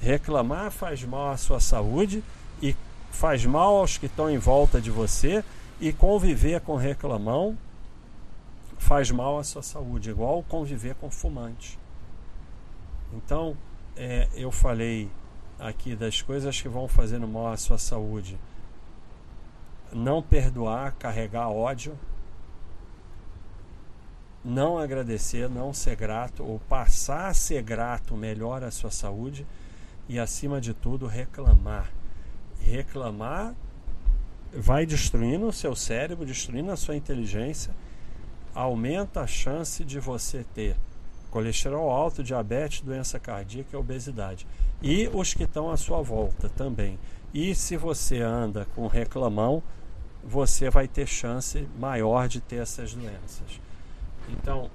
Reclamar 0.00 0.70
faz 0.70 1.02
mal 1.02 1.30
à 1.30 1.36
sua 1.36 1.60
saúde 1.60 2.22
e 2.62 2.76
faz 3.10 3.44
mal 3.44 3.76
aos 3.76 3.96
que 3.96 4.06
estão 4.06 4.30
em 4.30 4.38
volta 4.38 4.80
de 4.80 4.90
você 4.90 5.42
e 5.80 5.92
conviver 5.92 6.60
com 6.60 6.76
reclamão 6.76 7.56
faz 8.78 9.10
mal 9.10 9.38
à 9.38 9.44
sua 9.44 9.62
saúde, 9.62 10.10
igual 10.10 10.42
conviver 10.42 10.94
com 10.94 11.10
fumante. 11.10 11.78
Então, 13.12 13.56
é, 13.96 14.28
eu 14.34 14.50
falei 14.50 15.10
aqui 15.58 15.96
das 15.96 16.22
coisas 16.22 16.60
que 16.60 16.68
vão 16.68 16.86
fazendo 16.86 17.26
mal 17.26 17.48
à 17.48 17.56
sua 17.56 17.78
saúde. 17.78 18.38
Não 19.92 20.22
perdoar, 20.22 20.92
carregar 20.92 21.48
ódio, 21.48 21.98
não 24.44 24.78
agradecer, 24.78 25.50
não 25.50 25.72
ser 25.72 25.96
grato 25.96 26.42
ou 26.42 26.58
passar 26.60 27.28
a 27.28 27.34
ser 27.34 27.62
grato 27.62 28.16
melhora 28.16 28.68
a 28.68 28.70
sua 28.70 28.90
saúde 28.90 29.46
e 30.08 30.18
acima 30.18 30.60
de 30.60 30.72
tudo 30.72 31.06
reclamar. 31.06 31.90
Reclamar 32.60 33.54
vai 34.52 34.84
destruindo 34.84 35.46
o 35.46 35.52
seu 35.52 35.74
cérebro, 35.74 36.26
destruindo 36.26 36.70
a 36.70 36.76
sua 36.76 36.96
inteligência, 36.96 37.74
aumenta 38.54 39.20
a 39.20 39.26
chance 39.26 39.84
de 39.84 40.00
você 40.00 40.44
ter 40.54 40.76
colesterol 41.30 41.90
alto, 41.90 42.22
diabetes, 42.22 42.80
doença 42.80 43.18
cardíaca 43.18 43.68
e 43.72 43.76
obesidade. 43.76 44.46
E 44.82 45.08
os 45.12 45.34
que 45.34 45.44
estão 45.44 45.70
à 45.70 45.76
sua 45.76 46.02
volta 46.02 46.48
também. 46.48 46.98
E 47.32 47.54
se 47.54 47.76
você 47.76 48.20
anda 48.20 48.66
com 48.74 48.86
reclamão, 48.88 49.62
você 50.24 50.68
vai 50.68 50.88
ter 50.88 51.06
chance 51.06 51.66
maior 51.78 52.26
de 52.26 52.40
ter 52.40 52.56
essas 52.56 52.92
doenças. 52.92 53.60
Então, 54.28 54.70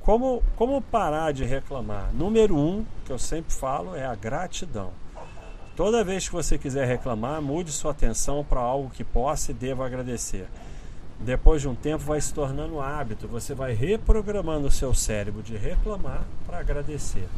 como, 0.00 0.42
como 0.56 0.80
parar 0.82 1.32
de 1.32 1.44
reclamar? 1.44 2.12
Número 2.12 2.56
um, 2.56 2.84
que 3.04 3.12
eu 3.12 3.18
sempre 3.18 3.52
falo, 3.52 3.94
é 3.94 4.04
a 4.04 4.14
gratidão. 4.14 4.92
Toda 5.76 6.02
vez 6.02 6.26
que 6.26 6.34
você 6.34 6.56
quiser 6.56 6.86
reclamar, 6.86 7.42
mude 7.42 7.70
sua 7.70 7.90
atenção 7.90 8.42
para 8.42 8.60
algo 8.60 8.88
que 8.88 9.04
possa 9.04 9.50
e 9.50 9.54
deva 9.54 9.84
agradecer. 9.84 10.48
depois 11.20 11.60
de 11.60 11.68
um 11.68 11.74
tempo 11.74 12.02
vai 12.04 12.18
se 12.18 12.32
tornando 12.32 12.80
hábito. 12.80 13.28
Você 13.28 13.54
vai 13.54 13.74
reprogramando 13.74 14.68
o 14.68 14.70
seu 14.70 14.94
cérebro 14.94 15.42
de 15.42 15.54
reclamar 15.54 16.24
para 16.46 16.60
agradecer. 16.60 17.28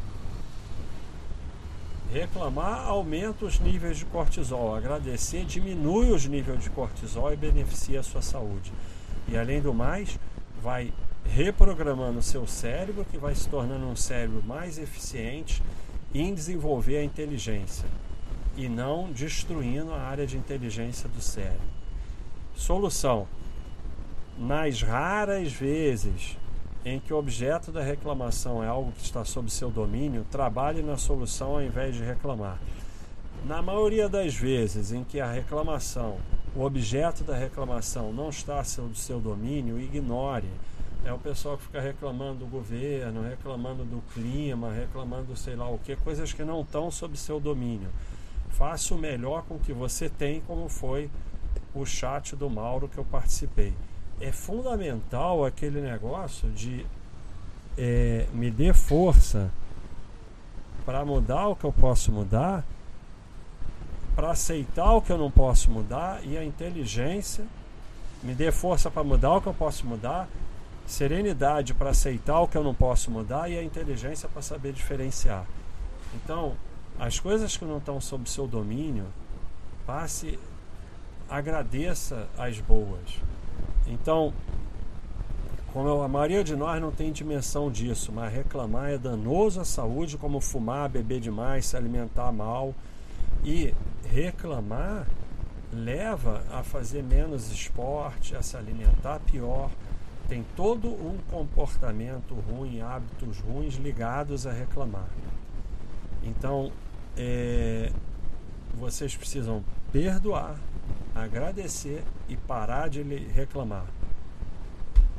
Reclamar 2.13 2.87
aumenta 2.87 3.45
os 3.45 3.59
níveis 3.59 3.99
de 3.99 4.05
cortisol, 4.05 4.75
agradecer 4.75 5.45
diminui 5.45 6.13
os 6.13 6.25
níveis 6.25 6.63
de 6.63 6.71
cortisol 6.71 7.33
e 7.33 7.37
beneficia 7.37 8.01
a 8.01 8.05
sua 8.05 8.23
saúde. 8.23 8.73
E 9.27 9.37
além 9.37 9.61
do 9.61 9.75
mais, 9.75 10.19
vai 10.63 10.93
reprogramando 11.25 12.21
o 12.21 12.23
seu 12.23 12.47
cérebro, 12.47 13.05
que 13.05 13.19
vai 13.19 13.35
se 13.35 13.49
tornando 13.49 13.85
um 13.85 13.97
cérebro 13.97 14.43
mais 14.45 14.79
eficiente 14.79 15.61
em 16.15 16.33
desenvolver 16.33 16.99
a 16.99 17.05
inteligência 17.05 17.85
e 18.59 18.69
não 18.69 19.11
destruindo 19.13 19.95
a 19.95 20.01
área 20.01 20.27
de 20.27 20.37
inteligência 20.37 21.09
do 21.09 21.23
cérebro. 21.23 21.63
Solução: 22.57 23.29
nas 24.37 24.83
raras 24.83 25.53
vezes 25.53 26.37
em 26.85 26.99
que 26.99 27.13
o 27.13 27.19
objeto 27.19 27.71
da 27.71 27.83
reclamação 27.83 28.63
é 28.63 28.67
algo 28.67 28.93
que 28.93 29.03
está 29.03 29.25
sob 29.25 29.51
seu 29.51 29.71
domínio, 29.71 30.27
trabalhe 30.31 30.83
na 30.83 30.97
solução 30.97 31.53
ao 31.53 31.63
invés 31.63 31.95
de 31.95 32.03
reclamar. 32.03 32.59
Na 33.47 33.63
maioria 33.63 34.09
das 34.09 34.35
vezes 34.35 34.93
em 34.93 35.05
que 35.05 35.21
a 35.21 35.31
reclamação, 35.31 36.17
o 36.57 36.63
objeto 36.63 37.23
da 37.23 37.37
reclamação 37.37 38.13
não 38.13 38.31
está 38.31 38.63
sob 38.65 38.99
seu 38.99 39.21
domínio, 39.21 39.79
ignore. 39.79 40.49
É 41.05 41.13
o 41.13 41.19
pessoal 41.19 41.57
que 41.57 41.65
fica 41.65 41.81
reclamando 41.81 42.41
do 42.41 42.47
governo, 42.47 43.23
reclamando 43.23 43.85
do 43.85 44.03
clima, 44.13 44.73
reclamando 44.73 45.37
sei 45.37 45.55
lá 45.55 45.69
o 45.69 45.79
que, 45.79 45.95
coisas 45.95 46.33
que 46.33 46.43
não 46.43 46.63
estão 46.63 46.91
sob 46.91 47.17
seu 47.17 47.39
domínio. 47.39 47.89
Faça 48.51 48.95
o 48.95 48.99
melhor 48.99 49.45
com 49.45 49.55
o 49.55 49.59
que 49.59 49.73
você 49.73 50.09
tem, 50.09 50.41
como 50.47 50.69
foi 50.69 51.11
o 51.75 51.85
chat 51.85 52.35
do 52.35 52.51
Mauro 52.51 52.89
que 52.89 52.99
eu 52.99 53.05
participei 53.05 53.73
é 54.21 54.33
fundamental 54.33 55.45
aquele 55.45 55.81
negócio 55.81 56.51
de 56.51 56.85
é, 57.77 58.27
me 58.33 58.51
dê 58.51 58.73
força 58.73 59.51
para 60.85 61.05
mudar 61.05 61.49
o 61.49 61.57
que 61.57 61.65
eu 61.65 61.73
posso 61.73 62.11
mudar, 62.11 62.65
para 64.17 64.31
aceitar 64.31 64.93
o 64.93 65.03
que 65.03 65.13
eu 65.13 65.19
não 65.19 65.31
posso 65.31 65.71
mudar 65.71 66.25
e 66.25 66.37
a 66.37 66.45
inteligência 66.45 67.45
me 68.23 68.35
dê 68.35 68.51
força 68.51 68.91
para 68.91 69.05
mudar 69.05 69.35
o 69.35 69.41
que 69.41 69.47
eu 69.47 69.55
posso 69.55 69.87
mudar, 69.87 70.29
serenidade 70.87 71.73
para 71.75 71.91
aceitar 71.91 72.41
o 72.41 72.49
que 72.49 72.57
eu 72.57 72.65
não 72.65 72.75
posso 72.75 73.11
mudar 73.11 73.49
e 73.49 73.57
a 73.57 73.63
inteligência 73.63 74.29
para 74.29 74.43
saber 74.43 74.73
diferenciar. 74.73 75.47
Então, 76.15 76.57
as 76.99 77.21
coisas 77.21 77.57
que 77.57 77.65
não 77.65 77.79
estão 77.79 78.01
sob 78.01 78.29
seu 78.29 78.47
domínio, 78.47 79.07
passe, 79.87 80.39
agradeça 81.29 82.29
as 82.37 82.61
boas. 82.61 83.21
Então, 83.87 84.33
como 85.73 86.03
a 86.03 86.09
maioria 86.09 86.43
de 86.43 86.57
nós 86.57 86.81
não 86.81 86.91
tem 86.91 87.13
dimensão 87.13 87.71
disso, 87.71 88.11
mas 88.11 88.33
reclamar 88.33 88.91
é 88.91 88.99
danoso 88.99 89.61
à 89.61 89.65
saúde, 89.65 90.17
como 90.17 90.41
fumar, 90.41 90.89
beber 90.89 91.21
demais, 91.21 91.67
se 91.67 91.77
alimentar 91.77 92.33
mal. 92.33 92.75
E 93.45 93.75
reclamar 94.11 95.07
leva 95.73 96.43
a 96.51 96.63
fazer 96.63 97.03
menos 97.03 97.53
esporte, 97.53 98.35
a 98.35 98.43
se 98.43 98.57
alimentar 98.57 99.21
pior. 99.21 99.71
Tem 100.29 100.45
todo 100.57 100.89
um 100.89 101.17
comportamento 101.31 102.35
ruim, 102.35 102.81
hábitos 102.81 103.39
ruins 103.39 103.75
ligados 103.77 104.47
a 104.47 104.53
reclamar. 104.53 105.09
Então, 106.23 106.73
é, 107.19 107.91
vocês 108.75 109.17
precisam 109.17 109.65
perdoar, 109.93 110.57
agradecer 111.15 112.05
e 112.29 112.37
parar 112.37 112.89
de 112.89 113.03
reclamar. 113.03 113.87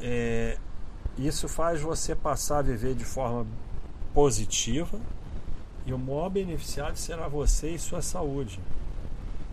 É, 0.01 0.57
isso 1.17 1.49
faz 1.49 1.81
você 1.81 2.15
passar 2.15 2.59
a 2.59 2.61
viver 2.61 2.95
de 2.95 3.03
forma 3.03 3.45
positiva 4.13 4.97
e 5.85 5.93
o 5.93 5.97
maior 5.97 6.29
beneficiado 6.29 6.95
será 6.95 7.27
você 7.27 7.71
e 7.71 7.79
sua 7.79 8.01
saúde. 8.01 8.59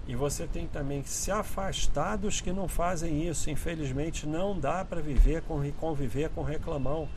E 0.07 0.15
você 0.15 0.47
tem 0.47 0.69
também 0.69 1.03
que 1.03 1.11
se 1.11 1.33
afastar 1.33 2.17
dos 2.17 2.41
que 2.41 2.53
não 2.53 2.69
fazem 2.69 3.29
isso. 3.29 3.51
Infelizmente, 3.51 4.25
não 4.25 4.59
dá 4.59 4.85
para 4.85 5.01
viver 5.01 5.43
com 5.43 5.61
conviver 5.73 6.31
com 6.31 6.43
reclamão. 6.43 7.09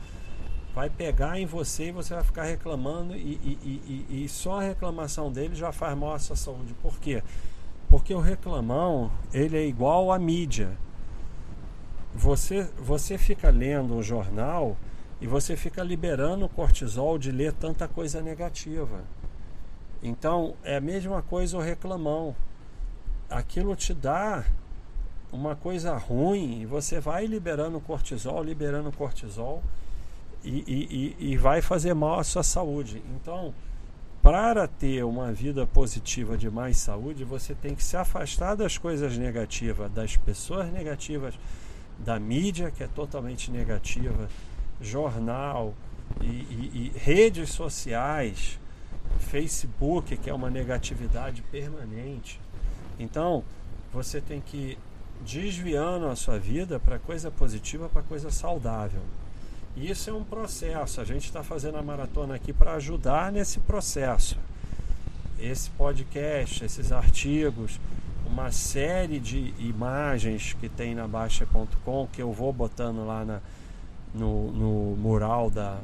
Vai 0.74 0.88
pegar 0.88 1.38
em 1.38 1.46
você 1.46 1.88
e 1.88 1.92
você 1.92 2.14
vai 2.14 2.22
ficar 2.22 2.44
reclamando, 2.44 3.16
e, 3.16 3.18
e, 3.18 4.06
e, 4.08 4.24
e 4.24 4.28
só 4.28 4.60
a 4.60 4.62
reclamação 4.62 5.30
dele 5.30 5.54
já 5.54 5.72
faz 5.72 5.96
mal 5.96 6.14
à 6.14 6.18
sua 6.18 6.36
saúde. 6.36 6.74
Por 6.80 6.98
quê? 7.00 7.22
Porque 7.88 8.14
o 8.14 8.20
reclamão, 8.20 9.10
ele 9.32 9.56
é 9.56 9.66
igual 9.66 10.12
à 10.12 10.18
mídia. 10.18 10.70
Você, 12.14 12.70
você 12.78 13.18
fica 13.18 13.50
lendo 13.50 13.94
um 13.94 14.02
jornal 14.02 14.76
e 15.20 15.26
você 15.26 15.56
fica 15.56 15.82
liberando 15.82 16.44
o 16.44 16.48
cortisol 16.48 17.18
de 17.18 17.32
ler 17.32 17.52
tanta 17.52 17.88
coisa 17.88 18.22
negativa. 18.22 19.02
Então, 20.02 20.54
é 20.62 20.76
a 20.76 20.80
mesma 20.80 21.20
coisa 21.20 21.56
o 21.56 21.60
reclamão. 21.60 22.34
Aquilo 23.28 23.74
te 23.74 23.92
dá 23.92 24.44
uma 25.32 25.54
coisa 25.54 25.96
ruim 25.96 26.60
e 26.62 26.66
você 26.66 27.00
vai 27.00 27.26
liberando 27.26 27.80
cortisol, 27.80 28.42
liberando 28.42 28.90
cortisol 28.92 29.62
e, 30.44 31.16
e, 31.20 31.32
e, 31.32 31.36
vai 31.36 31.60
fazer 31.60 31.94
mal 31.94 32.18
à 32.18 32.24
sua 32.24 32.42
saúde. 32.42 33.02
Então, 33.14 33.54
para 34.22 34.66
ter 34.66 35.04
uma 35.04 35.32
vida 35.32 35.66
positiva 35.66 36.36
de 36.36 36.50
mais 36.50 36.78
saúde, 36.78 37.24
você 37.24 37.54
tem 37.54 37.74
que 37.74 37.84
se 37.84 37.96
afastar 37.96 38.54
das 38.54 38.78
coisas 38.78 39.16
negativas, 39.18 39.90
das 39.92 40.16
pessoas 40.16 40.72
negativas, 40.72 41.38
da 41.98 42.18
mídia, 42.18 42.70
que 42.70 42.82
é 42.82 42.86
totalmente 42.86 43.50
negativa, 43.50 44.28
jornal 44.80 45.74
e, 46.20 46.26
e 46.26 46.92
redes 46.96 47.50
sociais, 47.50 48.58
Facebook, 49.18 50.16
que 50.16 50.30
é 50.30 50.34
uma 50.34 50.50
negatividade 50.50 51.42
permanente. 51.42 52.40
Então, 52.98 53.44
você 53.92 54.20
tem 54.20 54.40
que 54.40 54.56
ir 54.56 54.78
desviando 55.24 56.06
a 56.06 56.16
sua 56.16 56.38
vida 56.38 56.80
para 56.80 56.98
coisa 56.98 57.30
positiva, 57.30 57.88
para 57.88 58.02
coisa 58.02 58.30
saudável. 58.30 59.02
Isso 59.76 60.10
é 60.10 60.12
um 60.12 60.24
processo. 60.24 61.00
A 61.00 61.04
gente 61.04 61.24
está 61.24 61.42
fazendo 61.42 61.78
a 61.78 61.82
maratona 61.82 62.34
aqui 62.34 62.52
para 62.52 62.74
ajudar 62.74 63.30
nesse 63.30 63.60
processo. 63.60 64.36
Esse 65.38 65.70
podcast, 65.70 66.64
esses 66.64 66.92
artigos, 66.92 67.80
uma 68.26 68.52
série 68.52 69.18
de 69.18 69.54
imagens 69.58 70.54
que 70.54 70.68
tem 70.68 70.94
na 70.94 71.08
Baixa.com 71.08 72.08
que 72.12 72.20
eu 72.20 72.32
vou 72.32 72.52
botando 72.52 73.06
lá 73.06 73.24
na, 73.24 73.40
no, 74.14 74.50
no 74.52 74.96
mural 74.96 75.50
da, 75.50 75.78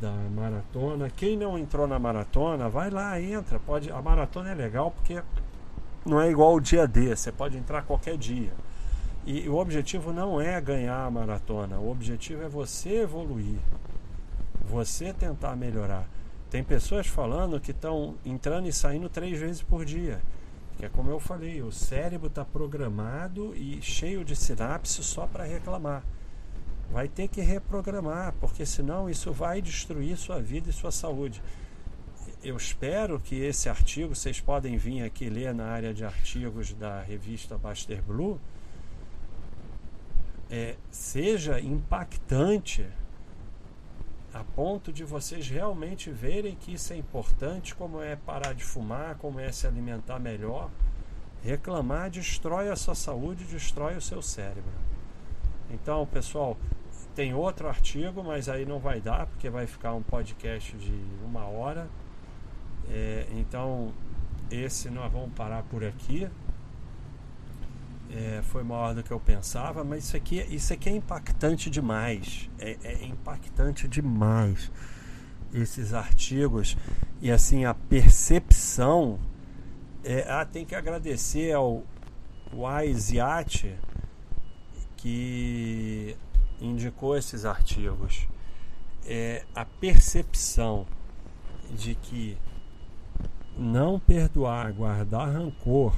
da 0.00 0.12
maratona. 0.34 1.10
Quem 1.10 1.36
não 1.36 1.58
entrou 1.58 1.86
na 1.86 1.98
maratona, 1.98 2.68
vai 2.68 2.90
lá, 2.90 3.20
entra. 3.20 3.58
Pode, 3.58 3.90
a 3.90 4.00
maratona 4.00 4.50
é 4.50 4.54
legal 4.54 4.90
porque 4.90 5.22
não 6.04 6.20
é 6.20 6.30
igual 6.30 6.54
o 6.54 6.60
dia 6.60 6.86
D, 6.86 7.14
você 7.14 7.30
pode 7.30 7.56
entrar 7.56 7.82
qualquer 7.82 8.16
dia. 8.16 8.52
E 9.24 9.48
o 9.48 9.56
objetivo 9.56 10.12
não 10.12 10.40
é 10.40 10.60
ganhar 10.60 11.04
a 11.04 11.10
maratona, 11.10 11.78
o 11.78 11.90
objetivo 11.90 12.42
é 12.42 12.48
você 12.48 13.02
evoluir, 13.02 13.58
você 14.64 15.12
tentar 15.12 15.54
melhorar. 15.54 16.08
Tem 16.50 16.64
pessoas 16.64 17.06
falando 17.06 17.60
que 17.60 17.70
estão 17.70 18.16
entrando 18.26 18.68
e 18.68 18.72
saindo 18.72 19.08
três 19.08 19.38
vezes 19.38 19.62
por 19.62 19.84
dia. 19.84 20.20
Que 20.76 20.86
é 20.86 20.88
como 20.88 21.10
eu 21.10 21.20
falei, 21.20 21.62
o 21.62 21.70
cérebro 21.70 22.26
está 22.26 22.44
programado 22.44 23.54
e 23.54 23.80
cheio 23.80 24.24
de 24.24 24.34
sinapses 24.34 25.06
só 25.06 25.26
para 25.26 25.44
reclamar. 25.44 26.02
Vai 26.90 27.08
ter 27.08 27.28
que 27.28 27.40
reprogramar, 27.40 28.34
porque 28.40 28.66
senão 28.66 29.08
isso 29.08 29.32
vai 29.32 29.62
destruir 29.62 30.16
sua 30.16 30.42
vida 30.42 30.68
e 30.68 30.72
sua 30.72 30.90
saúde. 30.90 31.40
Eu 32.42 32.56
espero 32.56 33.20
que 33.20 33.36
esse 33.36 33.68
artigo, 33.68 34.14
vocês 34.14 34.40
podem 34.40 34.76
vir 34.76 35.04
aqui 35.04 35.30
ler 35.30 35.54
na 35.54 35.66
área 35.66 35.94
de 35.94 36.04
artigos 36.04 36.74
da 36.74 37.00
revista 37.00 37.56
Baster 37.56 38.02
Blue, 38.02 38.38
é, 40.52 40.76
seja 40.90 41.58
impactante 41.58 42.86
a 44.34 44.44
ponto 44.44 44.92
de 44.92 45.02
vocês 45.02 45.48
realmente 45.48 46.10
verem 46.10 46.54
que 46.54 46.74
isso 46.74 46.92
é 46.92 46.96
importante, 46.96 47.74
como 47.74 48.02
é 48.02 48.16
parar 48.16 48.54
de 48.54 48.62
fumar, 48.62 49.16
como 49.16 49.40
é 49.40 49.50
se 49.50 49.66
alimentar 49.66 50.18
melhor. 50.18 50.70
Reclamar 51.42 52.10
destrói 52.10 52.68
a 52.68 52.76
sua 52.76 52.94
saúde, 52.94 53.44
destrói 53.44 53.96
o 53.96 54.00
seu 54.00 54.20
cérebro. 54.20 54.72
Então, 55.70 56.06
pessoal, 56.06 56.58
tem 57.14 57.32
outro 57.32 57.66
artigo, 57.66 58.22
mas 58.22 58.46
aí 58.48 58.66
não 58.66 58.78
vai 58.78 59.00
dar, 59.00 59.26
porque 59.26 59.48
vai 59.48 59.66
ficar 59.66 59.94
um 59.94 60.02
podcast 60.02 60.76
de 60.76 60.94
uma 61.24 61.46
hora. 61.46 61.88
É, 62.90 63.26
então, 63.32 63.92
esse 64.50 64.90
nós 64.90 65.10
vamos 65.10 65.32
parar 65.32 65.62
por 65.62 65.82
aqui 65.82 66.28
é, 68.12 68.42
foi 68.42 68.62
maior 68.62 68.94
do 68.94 69.02
que 69.02 69.10
eu 69.10 69.18
pensava, 69.18 69.82
mas 69.82 70.04
isso 70.04 70.16
aqui, 70.16 70.38
isso 70.50 70.72
aqui 70.72 70.90
é 70.90 70.92
impactante 70.92 71.70
demais. 71.70 72.50
É, 72.58 72.76
é 72.84 73.04
impactante 73.06 73.88
demais 73.88 74.70
esses 75.52 75.94
artigos 75.94 76.76
e 77.20 77.30
assim 77.30 77.64
a 77.64 77.72
percepção. 77.72 79.18
É, 80.04 80.26
ah, 80.28 80.44
tem 80.44 80.64
que 80.64 80.74
agradecer 80.74 81.52
ao 81.52 81.84
Wise 82.52 83.16
que 84.96 86.16
indicou 86.60 87.16
esses 87.16 87.46
artigos. 87.46 88.28
É 89.06 89.44
a 89.54 89.64
percepção 89.64 90.86
de 91.70 91.94
que 91.94 92.36
não 93.56 93.98
perdoar, 93.98 94.72
guardar 94.72 95.32
rancor, 95.32 95.94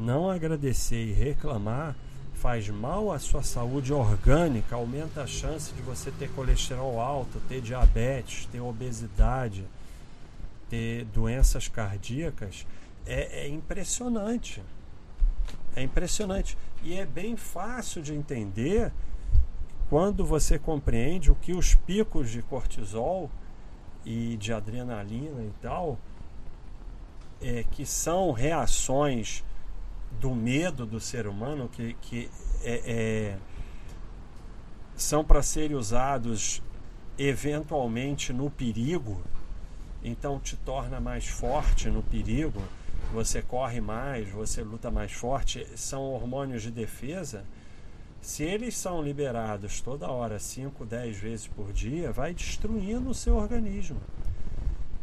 não 0.00 0.30
agradecer 0.30 1.04
e 1.04 1.12
reclamar 1.12 1.94
faz 2.32 2.70
mal 2.70 3.12
à 3.12 3.18
sua 3.18 3.42
saúde 3.42 3.92
orgânica, 3.92 4.74
aumenta 4.74 5.22
a 5.22 5.26
chance 5.26 5.74
de 5.74 5.82
você 5.82 6.10
ter 6.10 6.30
colesterol 6.30 6.98
alto, 6.98 7.38
ter 7.50 7.60
diabetes, 7.60 8.46
ter 8.46 8.60
obesidade, 8.60 9.62
ter 10.70 11.04
doenças 11.04 11.68
cardíacas, 11.68 12.66
é, 13.04 13.42
é 13.42 13.48
impressionante. 13.48 14.62
É 15.76 15.82
impressionante. 15.82 16.56
E 16.82 16.94
é 16.94 17.04
bem 17.04 17.36
fácil 17.36 18.02
de 18.02 18.14
entender 18.14 18.90
quando 19.90 20.24
você 20.24 20.58
compreende 20.58 21.30
o 21.30 21.34
que 21.34 21.52
os 21.52 21.74
picos 21.74 22.30
de 22.30 22.40
cortisol 22.40 23.30
e 24.02 24.38
de 24.38 24.50
adrenalina 24.50 25.42
e 25.42 25.52
tal, 25.60 25.98
é, 27.42 27.64
que 27.70 27.84
são 27.84 28.32
reações 28.32 29.44
do 30.18 30.34
medo 30.34 30.84
do 30.84 30.98
ser 30.98 31.26
humano, 31.26 31.68
que, 31.68 31.94
que 31.94 32.30
é, 32.62 32.82
é, 32.86 33.38
são 34.94 35.24
para 35.24 35.42
serem 35.42 35.76
usados 35.76 36.62
eventualmente 37.18 38.32
no 38.32 38.50
perigo, 38.50 39.22
então 40.02 40.40
te 40.40 40.56
torna 40.56 41.00
mais 41.00 41.26
forte 41.26 41.88
no 41.88 42.02
perigo, 42.02 42.62
você 43.12 43.42
corre 43.42 43.80
mais, 43.80 44.28
você 44.30 44.62
luta 44.62 44.90
mais 44.90 45.12
forte, 45.12 45.66
são 45.76 46.02
hormônios 46.02 46.62
de 46.62 46.70
defesa. 46.70 47.44
Se 48.20 48.42
eles 48.42 48.76
são 48.76 49.02
liberados 49.02 49.80
toda 49.80 50.10
hora, 50.10 50.38
5, 50.38 50.84
10 50.84 51.16
vezes 51.16 51.46
por 51.46 51.72
dia, 51.72 52.12
vai 52.12 52.34
destruindo 52.34 53.10
o 53.10 53.14
seu 53.14 53.36
organismo. 53.36 54.00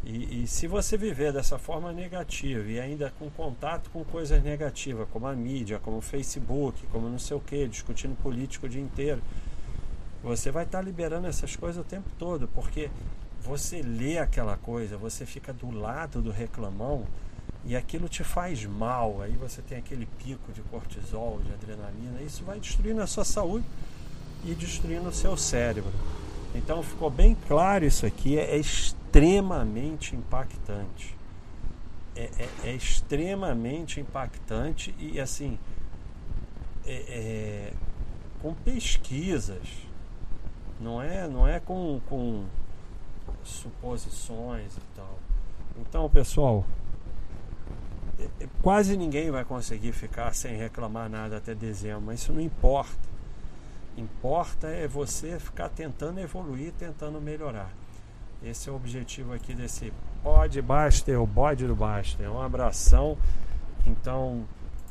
E, 0.10 0.44
e, 0.44 0.48
se 0.48 0.68
você 0.68 0.96
viver 0.96 1.34
dessa 1.34 1.60
forma 1.60 1.92
negativa 1.92 2.66
e 2.66 2.80
ainda 2.80 3.12
com 3.20 3.30
contato 3.30 3.90
com 3.90 4.06
coisas 4.06 4.42
negativas, 4.42 5.06
como 5.12 5.28
a 5.28 5.36
mídia, 5.36 5.80
como 5.80 5.98
o 5.98 6.02
Facebook, 6.02 6.82
como 6.94 7.10
não 7.10 7.20
sei 7.20 7.36
o 7.36 7.42
que, 7.42 7.68
discutindo 7.68 8.16
político 8.16 8.68
o 8.68 8.70
dia 8.70 8.82
inteiro, 8.82 9.22
você 10.24 10.50
vai 10.50 10.64
estar 10.64 10.78
tá 10.78 10.84
liberando 10.84 11.28
essas 11.28 11.58
coisas 11.58 11.82
o 11.82 11.84
tempo 11.84 12.10
todo, 12.18 12.48
porque 12.56 12.90
você 13.42 13.82
lê 13.82 14.18
aquela 14.18 14.56
coisa, 14.56 14.96
você 14.98 15.26
fica 15.26 15.52
do 15.52 15.70
lado 15.72 16.22
do 16.22 16.32
reclamão 16.32 17.06
e 17.66 17.76
aquilo 17.76 18.08
te 18.08 18.24
faz 18.24 18.66
mal. 18.66 19.22
Aí 19.22 19.34
você 19.34 19.62
tem 19.62 19.78
aquele 19.78 20.06
pico 20.24 20.54
de 20.54 20.62
cortisol, 20.62 21.42
de 21.44 21.52
adrenalina, 21.52 22.22
isso 22.22 22.46
vai 22.46 22.62
destruindo 22.62 23.02
a 23.02 23.08
sua 23.08 23.26
saúde 23.26 23.66
e 24.46 24.54
destruindo 24.54 25.10
o 25.10 25.14
seu 25.14 25.36
cérebro. 25.36 25.92
Então 26.56 26.82
ficou 26.82 27.10
bem 27.10 27.36
claro 27.46 27.84
isso 27.84 28.06
aqui, 28.06 28.40
é, 28.40 28.56
é 28.56 28.58
extremamente 29.18 30.16
impactante. 30.16 31.18
É, 32.16 32.30
é, 32.40 32.70
é, 32.70 32.74
extremamente 32.74 34.00
impactante 34.00 34.94
e 34.98 35.20
assim 35.20 35.60
é, 36.84 36.96
é, 37.08 37.74
com 38.42 38.56
pesquisas, 38.56 39.68
não 40.80 41.00
é, 41.00 41.28
não 41.28 41.48
é 41.48 41.60
com, 41.60 42.02
com 42.10 42.46
suposições 43.44 44.76
e 44.78 44.82
tal. 44.96 45.20
Então, 45.80 46.10
pessoal, 46.10 46.66
é, 48.18 48.24
é, 48.44 48.48
quase 48.64 48.98
ninguém 48.98 49.30
vai 49.30 49.46
conseguir 49.46 49.92
ficar 49.92 50.34
sem 50.34 50.58
reclamar 50.58 51.08
nada 51.08 51.38
até 51.38 51.54
dezembro, 51.54 52.02
mas 52.02 52.22
isso 52.22 52.34
não 52.34 52.42
importa. 52.42 53.08
Importa 53.96 54.68
é 54.68 54.88
você 54.88 55.40
ficar 55.40 55.70
tentando 55.70 56.20
evoluir, 56.20 56.72
tentando 56.74 57.22
melhorar. 57.22 57.72
Esse 58.44 58.70
é 58.70 58.72
o 58.72 58.76
objetivo 58.76 59.34
aqui 59.34 59.54
desse 59.54 59.92
Pod 60.24 60.62
Baster, 60.62 61.20
o 61.22 61.26
bode 61.26 61.66
do 61.66 61.76
Baster. 61.76 62.32
Um 62.32 62.42
abração. 62.42 63.18
Então, 63.86 64.46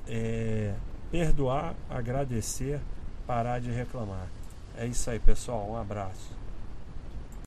é, 0.08 0.74
perdoar, 1.10 1.74
agradecer, 1.88 2.80
parar 3.26 3.60
de 3.60 3.70
reclamar. 3.70 4.26
É 4.76 4.86
isso 4.86 5.08
aí, 5.08 5.18
pessoal. 5.18 5.70
Um 5.70 5.76
abraço. 5.76 6.35